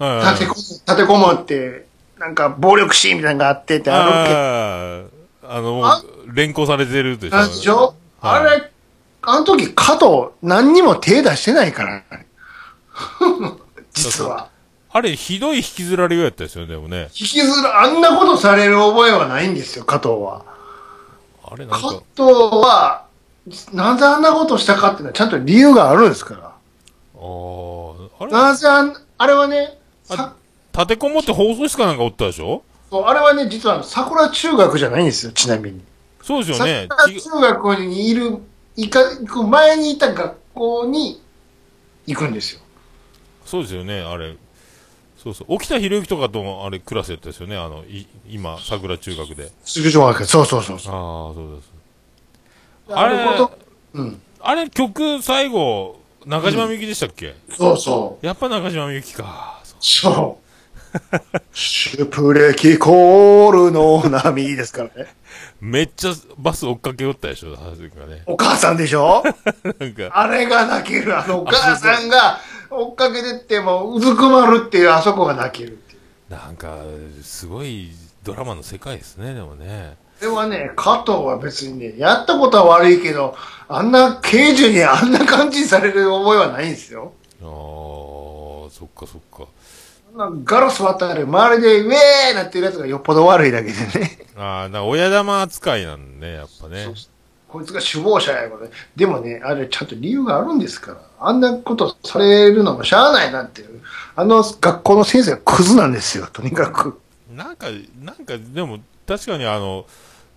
[0.00, 1.86] 立てこも、立てこもって、
[2.18, 5.04] なんか暴力シーンみたいなのがあってってあ
[5.46, 7.46] の、もあう、連行されてるでしょ。
[7.46, 8.70] でしょ、はいあれ、
[9.22, 12.02] あの時加藤何にも手出してないから。
[13.92, 14.50] 実は。
[14.90, 17.10] あれ、ひどい引きずられようやったですよね、でもね。
[17.12, 20.42] 引きずる、あんなことされる覚えはないんですよ、加藤は。
[21.44, 22.02] あれなんか加藤、
[22.56, 23.04] は、
[23.72, 26.40] なぜあんなことしたかっていうのはちゃんと理由があるんですから。
[26.40, 28.32] あーあれ？
[28.32, 29.77] なぜあん、あれはね、
[30.16, 30.34] さ
[30.72, 32.62] 立てこもって放送室かなんかおったでしょ？
[32.90, 35.82] そうあれはね、実は桜中学じゃないんですよ、ちなみに。
[36.22, 36.88] そうですよね。
[37.06, 38.38] ち桜中学にいる、
[38.76, 41.20] 行か、行く前にいた学校に
[42.06, 42.60] 行くんですよ。
[43.44, 44.36] そうですよね、あれ。
[45.22, 45.46] そうそう。
[45.48, 47.56] 沖田博之とかと、あれ、クラスやったですよね。
[47.56, 49.50] あの、い今、桜中学で。
[49.64, 50.94] 中小学そうそうそうそう。
[50.94, 51.72] ああ、そうです。
[52.94, 53.48] ああれ
[53.94, 54.22] うん。
[54.40, 58.26] あれ、曲、最後、中島みゆきでしたっけ、そうそう。
[58.26, 59.57] やっぱ中島みゆきか。
[59.80, 60.44] そう。
[61.52, 65.14] シュプレキコールの波ですからね。
[65.60, 68.22] めっちゃバス追っかけよったでしょ、はずがね。
[68.26, 69.22] お母さんでしょ？
[69.78, 71.18] なんか、あれが泣ける。
[71.18, 76.32] あのお母さんが追っかけてってもうずくまるっていうあそこが泣けるっていう。
[76.32, 76.78] なんか、
[77.22, 77.90] すごい
[78.24, 79.96] ドラマの世界ですね、でもね。
[80.20, 83.36] ではね、加藤は別にね、やったことは悪いけど、
[83.68, 87.12] あんな刑事にあんな感じにされる覚えはないんですよ。
[87.40, 87.46] ああ、
[88.70, 89.46] そっかそっか。
[90.44, 94.18] ガラス割ったら周りでウェーなってるやつがよっぽど悪いだけでね。
[94.36, 96.94] ああ、なんか親玉扱いなんね、やっぱねそう。
[97.48, 98.70] こいつが首謀者やからね。
[98.94, 101.00] でもね、あれちゃんと理由があるんですから。
[101.20, 103.80] あんなことされるのもしゃあないなっていう。
[104.16, 107.00] あの学校の先生がクズなんですよ、とにかく。
[107.32, 107.68] なんか、
[108.02, 109.86] なんか、でも、確かにあの、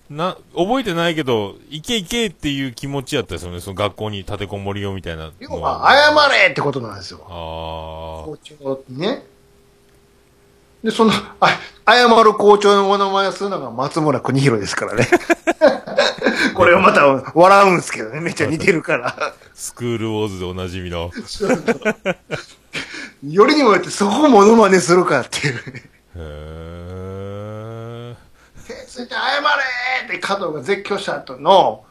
[0.10, 7.20] な、覚えてないけど、行け行けっていう気持ちやったですよね、その学校に立てこもりよみたいなの要は、謝れってことなんですよ。
[7.26, 7.30] あ
[8.26, 9.26] 校長にね。
[10.84, 15.08] で、その、あ、謝る校長のものまねするのが松村邦弘ですからね。
[16.56, 19.10] これをまた笑うんですけどね、めっちゃ似てるから。
[19.10, 21.12] あ、スクールウォーズでおなじみの。
[23.28, 25.56] よりにもよってそこをモノマネするかっていう。
[26.16, 28.16] へー。
[28.68, 29.48] 手ついて謝れ
[30.06, 31.84] って加藤が絶叫した後の、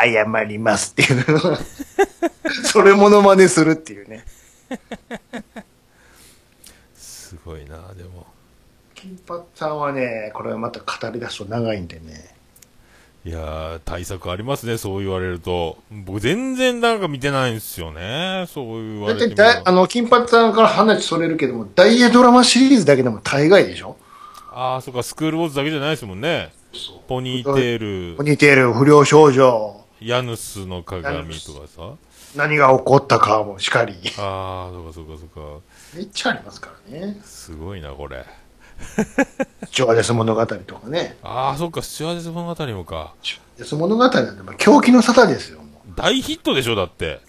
[0.00, 1.58] 謝りますっていうのが
[2.64, 4.24] それモノマネするっていうね。
[7.48, 8.26] すごいな、でも。
[8.94, 12.34] 金髪さんはね、これはまた語り出すと長いんでね。
[13.24, 15.78] いやー、対策ありますね、そう言われると。
[15.90, 23.96] 僕全然なんか見てないんですよね、そう言わだってれてあの、金髪さんから話それるけども、大英ドラマシリーズだけでも大概でしょ？
[24.52, 26.52] ああ、そっか、スクールウォーズだけじゃないですもんね。
[27.08, 31.94] ポニーテール、似てる不良少女、ヤヌスの鏡とかさ。
[32.36, 33.94] 何が起こったかもしかり。
[34.18, 35.62] ああ、そっかそっかそっか。
[35.94, 37.20] めっちゃありますからね。
[37.24, 38.24] すごいな、これ。
[39.66, 41.16] スチュワーデス物語とかね。
[41.22, 43.14] ああ、そっか、スチュワーデス物語もか。
[43.22, 45.60] スチュワーデス物語なんて、まあ、狂気の沙汰ですよ。
[45.96, 47.20] 大ヒットでしょ、だって。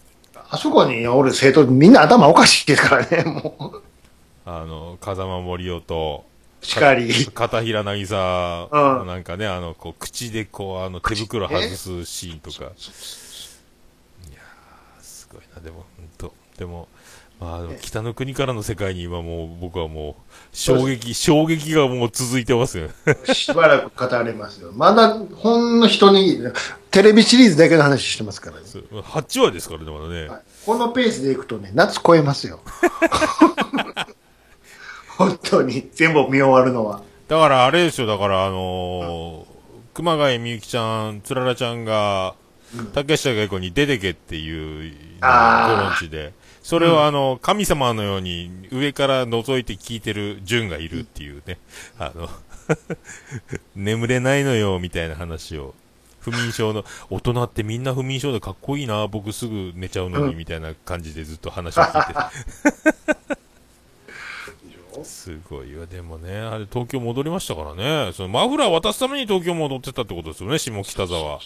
[0.52, 3.84] あそこにおる生徒、みんな頭おかしいですからね、もう。
[4.46, 6.26] あの、風間森夫と、
[6.62, 7.28] しかり。
[7.28, 12.66] 片平なぎさ、うんなんかね、あの、こう、口でこう、あの、手袋外すシーンとか。
[12.66, 16.34] いやー、すごいな、でも、ほんと。
[16.58, 16.88] でも、
[17.40, 22.90] まあ、北の国からの世界に今もう、僕はもう、衝撃、衝撃がもう続いてますよ。
[23.34, 24.72] しばらく語れますよ。
[24.74, 26.38] まだ、ほんの人に、
[26.92, 28.64] テレビシリーズだけの話してますからね。
[28.64, 30.28] 8話ですからね、まだね。
[30.28, 32.60] はいこのペースでいくとね、夏超えますよ。
[35.18, 37.02] 本当に、全部見終わるのは。
[37.28, 39.60] だからあれですよ、だからあのー
[39.96, 42.36] 熊谷みゆきちゃん、つららちゃんが、
[42.94, 46.34] 竹下恵子に出てけっていう、あーゴロンチで、
[46.70, 51.58] それをあの、神様のように上から覗いて聞いてる純がいるっていうね、
[51.98, 52.30] あの、
[53.76, 55.74] 眠れないのよ、みたいな話を。
[56.20, 63.34] 不眠症の、大人ってみんな不眠症でかっこいいな、僕すぐ寝ちゃうのに、うんみたいな感じでずっと話を聞いて。
[65.04, 65.88] すごいわ。
[65.88, 68.12] でもね、あれ東京戻りましたからね。
[68.14, 71.40] そのマフラー渡すために東京戻ってたってことですよね、下北沢。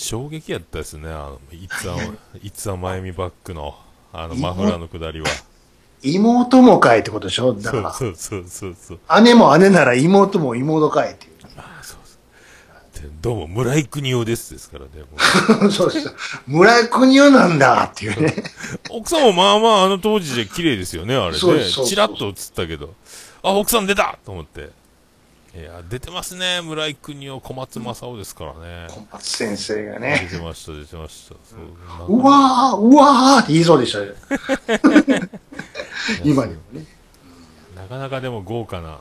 [0.00, 1.96] 衝撃やったですね、あの、いつあ、
[2.42, 3.74] いつあまゆみバックの、
[4.12, 5.26] あの、マフラーのくだりは。
[6.02, 7.52] 妹もかいってことでしょ？
[7.54, 9.00] だそうかそうそうそうそう。
[9.08, 11.30] ら、姉も姉なら妹も妹かいっていう。
[13.02, 14.90] でどうも、村井邦夫ですですからね。
[15.60, 16.14] もう そうです。
[16.46, 18.34] 村井邦夫なんだっていうね。
[18.90, 21.38] 奥さんもまあまああの当時で綺麗ですよね、あれね。
[21.38, 22.94] そうそうですチラッと映ったけど。
[23.42, 24.70] あ、奥さん出たと思って。
[25.52, 28.86] いや、出てますね、村井邦夫、小松正夫ですからね。
[28.88, 30.28] 小松先生が出ね。
[30.30, 31.34] てました、出てました。
[31.44, 31.56] そ
[32.06, 34.14] ううわー、うわーって言いそうでしたよ。
[36.24, 36.86] 今にもね。
[37.74, 39.00] なかなかでも豪華な。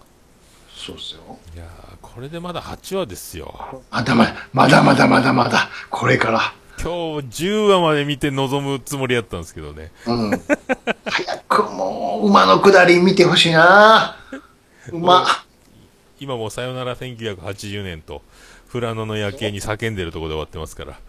[0.76, 1.38] そうですよ。
[1.54, 1.68] いやー
[2.02, 3.84] これでまだ8話ですよ。
[3.92, 6.54] まだまだ、まだまだまだまだ、これから。
[6.82, 9.92] 今日10話まで見て臨むつもりやったんですけどね。
[10.08, 10.42] うん。
[11.06, 14.16] 早くもう、馬の下り見てほしいな
[14.92, 15.26] 馬。
[16.20, 18.22] 今もさよなら1980年と、
[18.72, 21.00] 富良野の夜景に叫んでるところで終わってますから。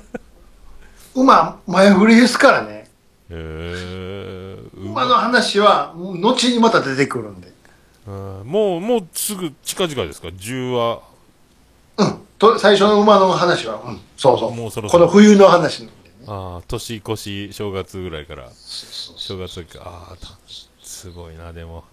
[1.14, 2.90] 馬、前振りですからね。
[3.30, 7.52] えー、う馬の話は、後にまた出てくるんで。
[8.06, 11.00] うんもう、もうすぐ近々ですか ?10 話。
[11.96, 12.20] うん。
[12.38, 14.00] と、最初の馬の話は、うん。
[14.16, 14.54] そうそう。
[14.54, 16.14] もうそろそろこの冬の話なんでね。
[16.28, 18.50] ああ、年越し、正月ぐらいから。
[18.50, 19.82] そうそう正月か。
[19.84, 20.38] ああ、た
[20.82, 21.84] すごいな、でも。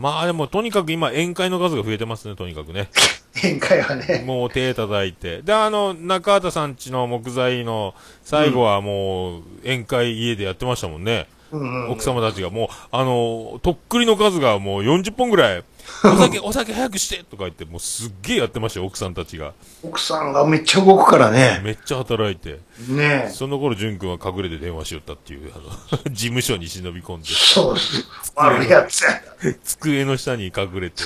[0.00, 2.88] まあでも、とにかく今、宴会の数が増えてますね、とにかくね。
[3.36, 4.24] 宴会はね。
[4.26, 5.42] もう手叩いて。
[5.42, 7.94] で、あの、中畑さんちの木材の
[8.24, 11.26] 最後はもう、宴会家でやってましたもんね。
[11.52, 11.90] うんうん。
[11.90, 15.64] 奥様たちがもう、あの、とっくりの数がもう40本ぐらい、
[16.04, 19.52] お酒、 お酒早くしてとか言って、もうすっげえやってましたよ、奥さんたちが。
[19.82, 21.60] 奥さんがめっちゃ動くからね。
[21.62, 22.60] めっちゃ働いて。
[22.88, 23.30] ねえ。
[23.30, 28.06] その頃、淳君は隠れて電話しよったっていう、あの、 事務所に忍び込んで、そうです。
[28.34, 29.22] 悪いやつや。
[29.64, 31.04] 机の下に隠れて。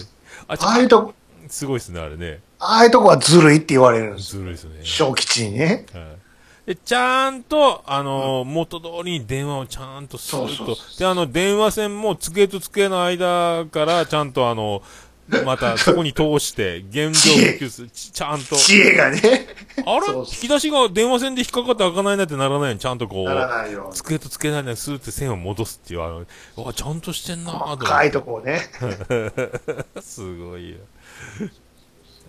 [0.49, 1.15] ああいうとこ、
[1.49, 2.41] すごいっすね、あれね。
[2.59, 4.37] ああいうとこはずるいって言われるんです。
[4.37, 4.81] ずるいっすね。
[4.83, 5.87] 小吉にね。
[5.93, 6.24] はい
[6.67, 10.77] で、ちゃんと、あのー元通りに電話をちゃんとするそうそうと。
[10.99, 14.83] で、あの、電話線も机と机の間から、ちゃんとあの、
[15.47, 17.89] またそこに通して、現状復旧する。
[17.91, 18.57] ちちゃんと。
[18.57, 19.21] 知恵がね。
[19.87, 20.07] あれ？
[20.07, 23.91] そうそう引き出しが電話線で引っかかって開かないなってならないように、ちゃんとこならう、ないよ。
[23.95, 26.27] 机と机の間にスーって線を戻すっていう、あの、う
[26.67, 28.61] わ、ちゃんとしてんなぁと思って深いとこをね。
[30.03, 30.77] すごいよ。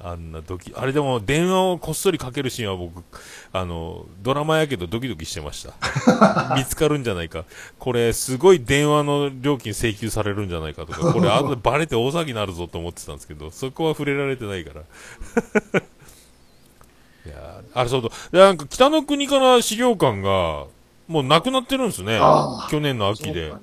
[0.02, 3.04] あんなドキ、あれでも電話をこっそりかけるシーンは僕、
[3.52, 5.74] あの、ドラマやけどドキドキしてました。
[6.56, 7.46] 見つかるんじゃないか。
[7.80, 14.82] これ、すごい電話の料金請求されるんじゃないかとか、これ、あとでバレて大騒ぎになるぞと思ってたんですけど、そこは触れられてないから。
[17.26, 18.10] いやーあれそうだ。
[18.32, 20.66] でなんか北の国から資料館が、
[21.08, 22.20] もうなくなってるんですね
[22.70, 23.54] 去年の秋で。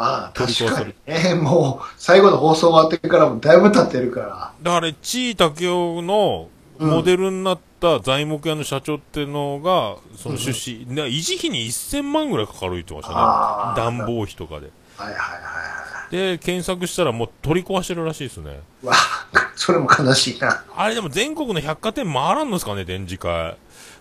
[0.00, 1.34] まあ、確かれにね。
[1.34, 4.52] もう、最後の放送終わってからもだいぶ経ってるから。
[4.62, 6.48] だから、地井武雄の
[6.78, 14.70] モデルになった材木屋の社長ってのが、その出資、な維持費に1000万ぐらいかかる言ってましたね暖房費とかで。
[14.96, 18.60] はいはいはいはで、検索したらもう取り壊してるらしいですね。
[18.82, 18.86] い。
[18.86, 20.64] わあ、それも悲しいな。
[20.74, 23.54] あれでも全国の百貨店回らんのですかね、展示会。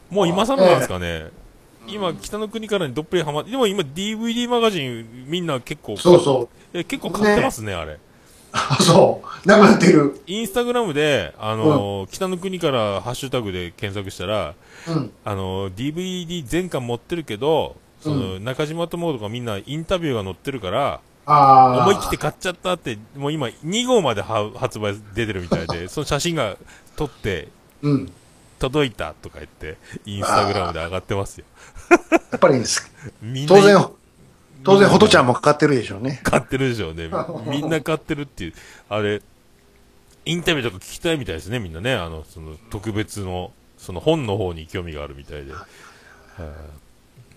[0.10, 1.28] もう今更なんですかね。
[1.92, 6.78] 今、北の国からにどっぷりハマって、でも今 DVD マガジンみんな結構、そうそう。
[6.78, 8.00] え結構買ってますね、あれ。
[8.52, 9.48] あ そう。
[9.48, 10.22] なくなってる。
[10.26, 14.56] インスタグラムで、あのー北の国からハッシュタグで検索したら、
[14.88, 15.12] うん。
[15.24, 21.02] あの、DVD 全巻持ってるけど、その、中島智とかみんなインタビューが載ってるから。
[21.32, 26.58] 思い切って買っちゃったって、もう今2号までは発売出てるみたいで、 その写真が
[26.96, 27.50] 撮って、
[27.84, 28.12] うん。
[28.58, 31.46] 届いたとか言って、インスタグラムで上がってますよ。
[32.32, 32.92] やっぱりです。
[33.48, 33.86] 当然、
[34.64, 36.20] 当然、ホトちゃんもかかってるでしょうね。
[36.24, 37.10] 買ってるでしょうね。
[37.48, 38.54] みんな買ってるっていう、
[38.90, 39.22] あれ、
[40.26, 41.94] インタビューとか聞きたいみたいですね、みんなね。
[41.94, 45.54] あの、その、特別の、その本の方に興味があるみたいで。
[45.54, 45.64] はい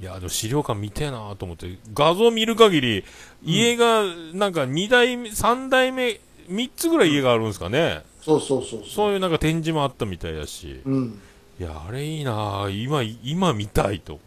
[0.03, 3.05] いや、でも資料館見てえなと思って、画像見る限り、
[3.45, 4.03] 家が、
[4.35, 6.19] なんか2代目、3代目、
[6.51, 8.03] 3つぐらい家があるんですかね。
[8.21, 10.81] そうそうそうそそういうなんか展示もあったみたいだし。
[10.85, 10.91] う。
[10.91, 11.21] うん。
[11.61, 14.19] いや、あれいいな今、今見たいと。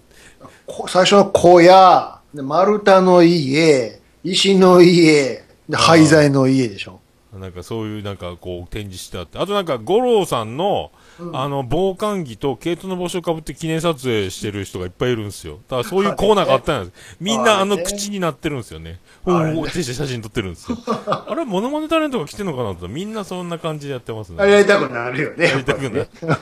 [0.66, 7.00] こ最初の小屋、で丸太の家、石の家、で廃材の家でしょ。
[7.34, 9.38] なんかそういうなんかこう展示してあって。
[9.40, 10.92] あとなんか五郎さんの、
[11.34, 15.60] あの防寒着と毛糸の帽子をかぶって記念撮影してる人がいっぱいいるんですよ。
[15.70, 16.98] だからそういうコーナーがあったんです。
[17.20, 19.00] みんなあの口になってるんですよね。
[19.24, 19.34] ほ
[19.64, 20.78] うして写真撮ってるんですよ。
[21.08, 24.38] あれ、モノマネタレントが来てんのかなとみんなそんな感じでやってますね。
[24.40, 25.46] あれやりたくなるよね。
[25.46, 26.38] やりたくないやっぱ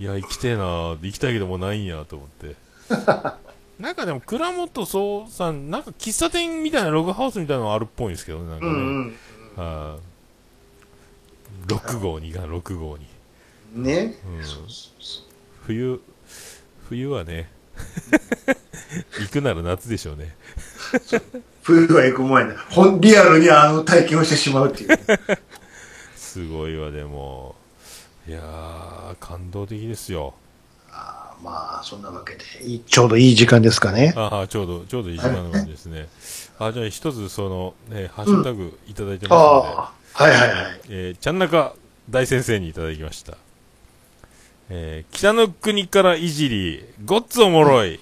[0.00, 2.56] いや、行きてえな行きたいけどもうないんやと思って。
[3.78, 8.78] なんかでも、倉本壮さん、なんか喫茶店みたいなログハウスみたいなのあるっぽいんですけどね、なんかりね。
[8.78, 8.82] ね。
[8.82, 9.16] うん
[9.56, 9.98] は
[11.68, 13.06] い、6号にが6号に。
[13.76, 13.82] うん。
[13.84, 14.16] ね。
[14.26, 14.66] うんそうそう
[15.00, 15.24] そう
[15.66, 16.00] 冬、
[16.88, 17.50] 冬はね、
[19.20, 20.34] 行くなら夏でしょうね。
[21.62, 24.98] 冬は行く前に、ほん、リアルにあの体験をしてしまうっていう。
[26.16, 27.54] すごいわ、でも。
[28.26, 30.34] いやー、感動的ですよ。
[31.42, 34.12] まあ、そんなわけで、ちょうどいい時間ですかね。
[34.16, 36.08] ああ、ちょうど、ちょうどいい時間の感じですね。
[36.58, 40.80] あ、じゃあ一つ、その、ね、ハッシュタグいただいてあますので、あ、はいはいはい。
[40.88, 41.74] えー、ちゃんなか
[42.10, 43.36] 大先生にいただきました。
[44.70, 48.00] えー、北の国からいじり、ごっつおもろい。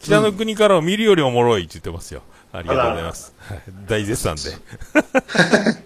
[0.00, 2.22] 北の国からを見るよりおもろいって言ってますよ。
[2.52, 3.34] ありがとうございます。
[3.38, 4.42] はい大絶賛で。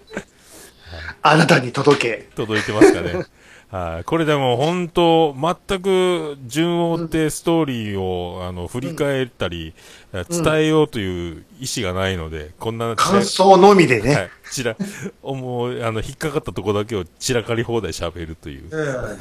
[1.21, 2.29] あなたに届け。
[2.35, 3.25] 届いてますかね。
[3.71, 4.03] はい。
[4.03, 5.35] これでも本当、
[5.67, 9.75] 全く順を追ってストーリーを、あの、振り返ったり、
[10.11, 14.15] 伝えようという意思がないので、こんな、感想のみでね。
[14.15, 14.29] はい。
[14.51, 14.75] ちら、
[15.21, 18.69] もう、あの、引っかかったとこだけを散らかり放題喋るという。
[18.71, 19.17] うん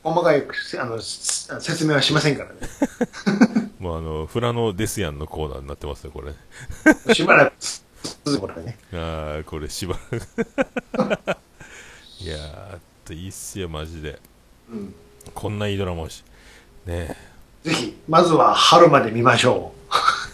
[0.00, 0.42] 細かい
[0.80, 2.56] あのす説明はしませんからね。
[3.78, 7.14] もうあの、フラノデスヤンのコーナーになってますね、これ。
[7.14, 7.52] しばらく
[8.24, 8.78] 続くこれね。
[8.94, 11.38] ああ、これしばらく。
[12.20, 14.18] いやー、いいっすよ、マジで。
[14.70, 14.94] うん
[15.34, 16.24] こんないいドラマをし、
[16.86, 17.14] ね
[17.62, 19.72] ぜひ、まずは春まで見ましょ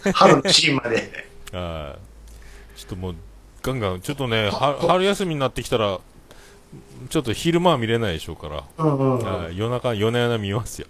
[0.05, 0.11] う。
[0.13, 1.11] 春のシーンまで。
[1.13, 1.29] え。
[1.53, 3.15] あーちょっともう、
[3.63, 5.99] ガンガン、ちょっとね、は春休みになってきたら、
[7.09, 9.57] ちょっと昼間は見れないでしょうから、うんうんうん。
[9.57, 10.87] 夜中、夜な夜な見ますよ。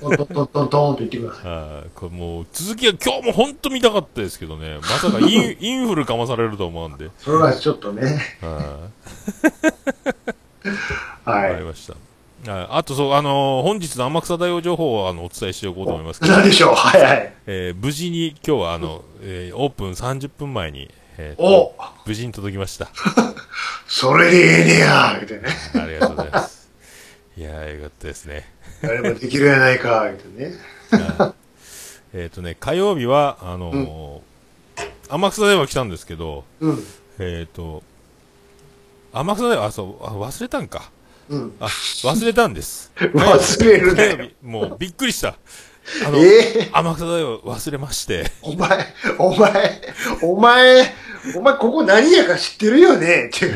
[0.00, 1.42] トントントントンと言ってください。
[1.46, 8.20] あーこれもう、続きは今日も本当見たかったですけどね、まさかイン インフルかまされると思うんで、それはちょっとね。
[10.64, 11.64] あーはわかりい。
[11.66, 11.94] ました。
[12.48, 16.74] ああとそう、あのー本日の天草大王情報をあのお伝えしておこうと思いますけど、何でしょう？
[16.74, 17.32] はいはい。
[17.46, 21.74] えー無事に今日はあの、えーオープン30分前に、えーとお
[22.06, 22.88] 無事に届きました。
[23.86, 25.54] それでええねや言うてね。
[25.74, 26.70] ありがとうございます。
[27.36, 28.48] いやー、よかったですね。
[28.82, 30.54] 誰もできるやないか、言うてね。
[32.14, 34.20] えっ、とね、火曜日は、あのー
[35.12, 36.84] 天草大王来たんですけど、うん。
[37.18, 37.82] えっ、と、
[39.12, 40.90] 天草大王、あ、そう、あ忘れたんか。
[41.28, 41.52] うん。
[41.60, 42.92] あ、忘れたんです。
[42.96, 44.34] 忘れるね。
[44.42, 45.36] もうびっくりした。
[46.06, 48.30] あの、ええ天草大王忘れまして。
[48.42, 48.86] お前、
[49.18, 49.82] お前、
[50.22, 50.94] お前、
[51.36, 53.30] お前ここ何やか知ってるよね？
[53.34, 53.50] って。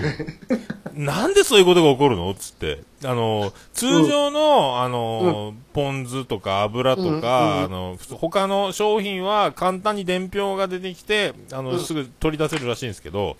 [0.94, 2.32] なんでそういうことが起こるの？
[2.34, 2.82] つって。
[3.04, 13.36] あの、通常の、あの、ポン酢とか油とか、うんうんあの、他の商品は簡単に伝票が出てきて、あの、うんすぐ取り出せるらしいんですけど、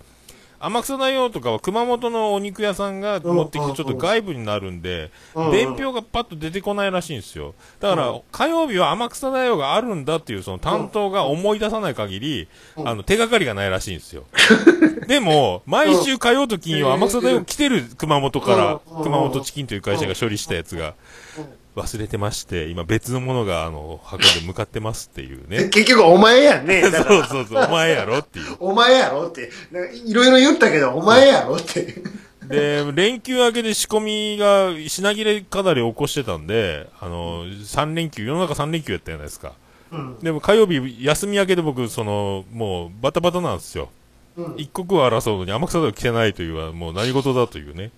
[0.60, 5.10] 天草大王とかは熊本のお肉屋さんが持ってきてちょっと外部になるんで、
[5.52, 7.54] 伝票がパッと出てこないらしいんですよ。
[7.80, 8.20] だから、うん。
[8.32, 12.88] 火曜日は天草大王があるんだっていうその担当が思い出さない限り、うん。
[12.88, 14.24] あの、手がかりがないらしいんですよ。
[15.06, 19.02] でも、毎週火曜と金曜、天草大王来てる熊本からう、ん。
[19.02, 20.94] 熊本チキンという会社が処理したやつが、
[21.76, 25.68] 忘れてまして、今別のものが、あの、運んで向かってますっていうね。
[25.70, 26.82] 結局お前やんね。
[26.88, 28.56] そうそうそう、お前やろっていう。
[28.60, 29.50] お前やろって。
[30.06, 32.02] いろいろ言ったけど、お前やろって。
[32.48, 39.52] で、連休明けで仕込みが品切れかなり起こしてたんで、あの、3連休、世の中3連休やったじゃないですか。
[39.90, 40.18] うん。
[40.20, 43.88] でも火曜日休み明けで僕、その、もうバタバタなんですよ。
[44.36, 44.54] うん。
[44.58, 47.90] 一刻を争うのに天草では来てないという、もう何事だというね。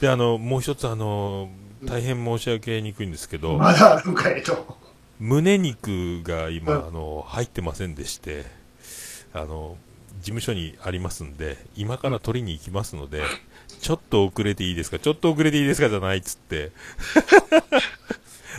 [0.00, 1.48] で、あの、もう一つあの、
[1.84, 4.78] 大変申し上げにくいんですけど、まだあるんかいと。
[5.18, 8.44] 胸肉が今、うんあの、入ってませんでして、
[9.34, 9.76] あの、
[10.18, 13.22] 事務所にありますんで、今から取りに行きますので、
[13.80, 14.98] ちょっと遅れていいですか？
[14.98, 16.70] ちょっと遅れていいですかじゃないっつって。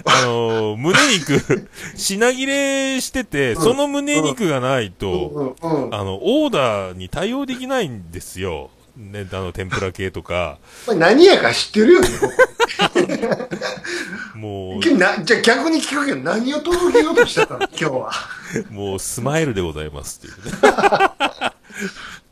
[0.05, 5.55] あの、胸肉、品切れしてて、その胸肉がないと。
[5.61, 8.69] あの、オーダーに対応できないんですよ。
[8.97, 10.57] ね、あの、天ぷら系とか、
[10.97, 12.07] 何やか知ってるよね。
[14.35, 17.59] も今日なじゃあ逆に聞くけど、何を届けようとしたの？
[17.69, 18.11] 今日は。
[18.69, 20.59] う、もうスマイルでございますっていうね。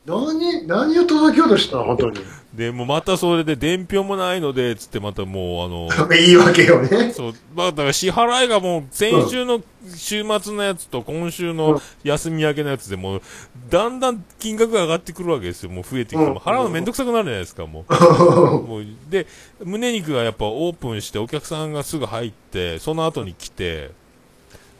[0.06, 1.84] 何、何を届けようとしたの？
[1.86, 2.20] 本当に。
[2.54, 7.14] で、もうまたそれで伝票もないので、つってまたもう、あの、言 い訳よね。
[7.14, 9.62] そう、まあ、だから支払いがもう、先週の
[9.95, 13.22] 週末のやつと今週の休み明けのやつでもう、
[13.70, 15.70] だんだん金額が上がってくるわけですよ。
[15.70, 17.93] もう増えてきて、払うのめんどくさくなるじゃないですか、もう。
[18.68, 19.28] もうで、
[19.64, 23.91] 胸肉がやっぱオープンしてお客さんがすぐ入って、その後に来て、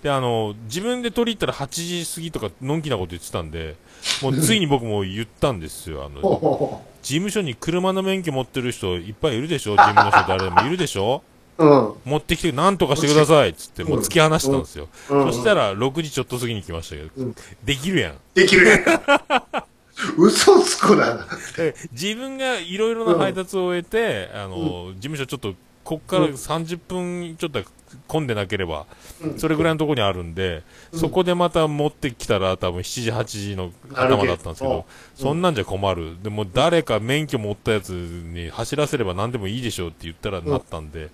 [0.03, 3.76] で、あの、自分で取り入ったら8時過ぎとか、のんきなこと言ってたんで、
[4.22, 6.06] もうついに僕も言ったんですよ。
[6.06, 9.76] あの、ほ事務所に車の免許持ってる人いっぱいいるでしょ？
[9.76, 11.24] 事務の人誰でもいるでしょ？
[11.58, 11.93] ううん。
[12.06, 14.88] 持ってきて何とかしてくださいっつって、もう突き放したんですよ。
[15.10, 18.16] うんそしたら、6時ちょっと過ぎに来ましたけど、うんできるやん。
[18.34, 19.66] できるやんか。
[20.18, 21.28] 嘘つくな。
[21.58, 27.62] で自分がいろいろな配達を終えて、あの、事務所ちょっと、こっから30分ちょっと
[28.07, 28.85] 混んでなければ、
[29.23, 30.63] うんそれぐらいのところにあるんで、
[30.93, 34.85] そこでまた持ってきたら多分7時、8時の頭だったんですけど、
[35.15, 36.15] そんなんじゃ困る。
[36.21, 41.09] でも誰か免許持ったやつに走らせれば何でもいいでしょうって言ったらなったんで、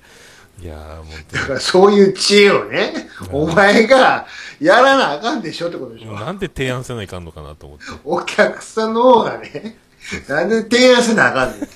[0.61, 4.25] いやーもうだからそういう知恵をね、お前が
[4.59, 6.13] やらなあかんでしょってことでしょ。
[6.13, 7.85] なんで提案せないかんのかなと思って。
[8.03, 9.77] お客さんの方がね、
[10.27, 11.69] なんで提案せなあかんねん。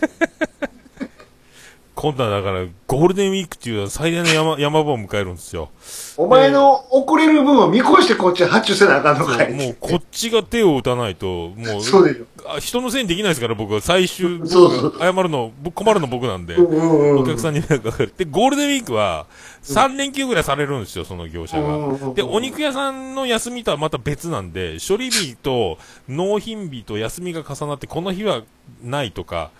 [2.01, 5.69] 今度はだから、ゴールデンウィークっていう最大の山山場を迎えるんですよ。
[6.17, 9.53] お前の遅れる分を見越してこっち発注せなあかんのかい。
[9.53, 12.55] もうこっちが手を打たないと、もう、そうでしょ。
[12.55, 16.55] あ人のせいにできないですから、僕は最終、僕そうそうが謝るの、僕困るの僕なんで。
[16.57, 18.13] お客さんに迷惑かかる。
[18.17, 19.27] で、ゴールデンウィークは、
[19.61, 22.13] 3連休ぐらいされるんですよ、その業者が。
[22.15, 25.77] で、お肉屋さんの休みとはまた別なんで、処理日と
[26.09, 28.41] 納品日と休みが重なって、この日は
[28.83, 29.51] ないとか、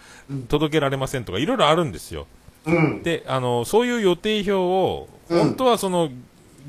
[0.47, 2.27] 届けられませんとか、いろいろあるんですよ。
[2.65, 3.03] うん。
[3.03, 6.09] で、あの、そういう予定表を、うん本当はその、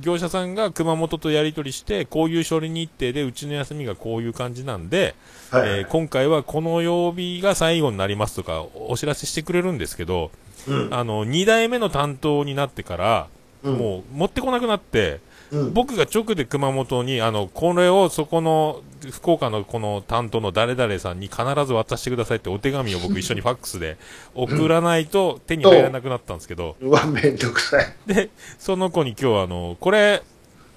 [0.01, 5.15] 業者さんが熊本とやり取りして、こういう処理日程で、うちの休みがこういう感じなんで、
[5.51, 10.31] はいえー今回はこの曜日が最後になりますとか、お知らせしてくれるんですけど、
[10.69, 10.95] うん。
[10.95, 13.27] あの、2代目の担当になってから、
[13.65, 15.21] うんもう持ってこなくなって、
[15.53, 15.75] うん。
[15.75, 18.81] 僕が直で熊本に、あの、これをそこの、
[19.11, 23.97] 福岡のこの担当の誰々さんに必ず渡してくださいってお手紙を僕一緒にファックスで
[24.35, 27.95] 送らないと手に入らなくなったんですけど、うわ、めんどくさい。
[28.07, 30.23] で、その子に今日あの、これ、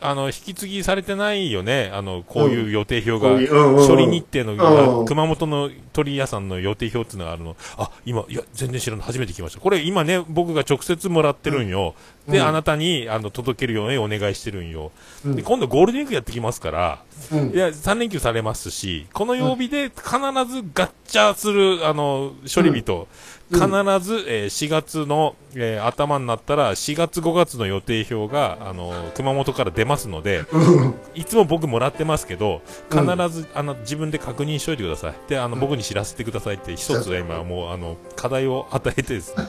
[0.02, 1.92] あの、引き継ぎされてないよね。
[1.94, 7.56] あの、こういう予定表が、処理日程の、うん熊本の鳥屋さんの予定表っていうのがあるの。
[7.78, 9.06] あ、今、いや、全然知らない。
[9.06, 9.62] 初めて聞きました。
[9.62, 11.96] これ今ね、僕が直接もらってるんよ。
[12.28, 14.92] で、うんあなたに、あの、届けるようにお願いしてるんよ。
[15.26, 17.58] うんで、今度ゴールデンウィークやってきますから、うんい。
[17.58, 23.08] や、3連休されますし、この曜日で必ずガッチャする、あの、処理日と、うん
[23.48, 30.96] 必ず、えー4月の、えー頭になったら、4月5月の予定表が、あの、熊本から出ますので、うん。
[31.14, 35.14] いつも僕もらってますけど、必うんず、あの、自分で確認しといてください。
[35.30, 39.48] で、あの、僕に知らせてくださいって、一つ今、もう、あの、課題を与えてですね、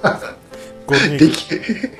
[0.87, 1.91] ゴールデンウィー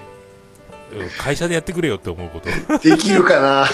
[1.09, 2.79] ク会社でやってくれよって思うこと。
[2.79, 3.67] できるかな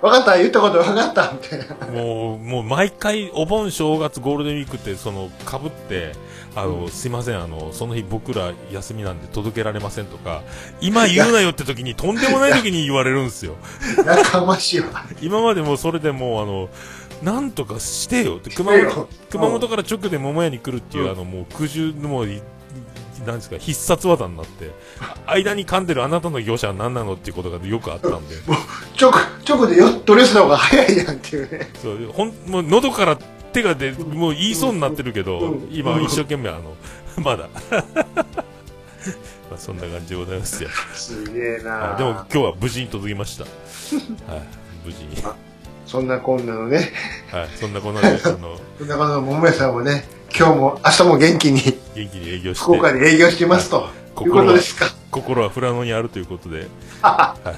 [0.00, 1.86] わかった言ったことわかったみたいな。
[1.86, 6.12] もう、もう毎回、お盆、正月、ゴールデンウィークって、その、被って、
[6.56, 10.42] あの、すいません、あの、その日僕ら休みなんで届けられませんとか、
[10.80, 13.54] 今言うなよって時に、とんでもない時に言われるんですよ。
[14.04, 15.04] やかましいわ。
[15.20, 16.68] 今までもうそれでもう、あの、
[17.22, 18.36] なんとかしてよ。
[18.36, 21.10] って、熊本熊本から直で桃屋に来るっていう、うん。
[21.10, 22.42] あの、もう、苦渋の、もう、い
[23.26, 24.70] なんですか、必殺技になって、
[25.26, 28.34] 間に噛んでるあなたの業者は何なのっていうことがよくあったんで、
[29.00, 29.12] 直、
[29.48, 31.70] 直でよ、ドレスの方が早いやんっていうね。
[31.80, 33.16] そうほんもう喉から
[33.52, 35.68] 手が出もう言いそうになってるけど、うん。
[35.70, 36.74] 今一生懸命あの
[37.22, 37.48] まだ。
[39.50, 40.70] まあそんな感じでございますよ。
[40.94, 41.96] すげえなあ。
[41.96, 43.44] でも今日は無事に届きました。
[43.44, 43.50] は
[44.38, 44.42] い
[44.84, 45.22] 無事に。
[45.22, 45.36] は
[45.92, 46.90] そんなこんなのね。
[47.54, 48.18] いそんなこんなであの
[48.78, 51.60] そんなこんなの桃屋さんもね、今日も、明日も元気に
[51.94, 53.90] 元気に営業して福岡で営業してますと。
[54.22, 54.86] いうことですか。
[55.10, 56.66] 心は富良野にあるということで
[57.02, 57.56] はい、はい、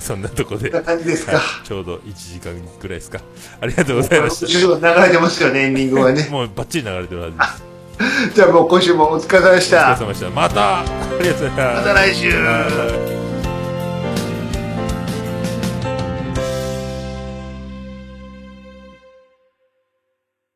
[0.00, 1.32] そんなとこで、こんな感じですか。
[1.36, 3.20] はいちょうど1時間ぐらいですか
[3.60, 6.30] ありがとうございまし後ろ流れてますよね、エンディングはねた。
[6.32, 7.44] もうバッチリ流れてるはずで
[8.30, 9.96] すじゃあもう今週もお疲れ様でしお疲れた。
[10.00, 10.84] 様でしたまたあ
[11.20, 12.30] りがとうございますまた来週。
[12.30, 13.25] はい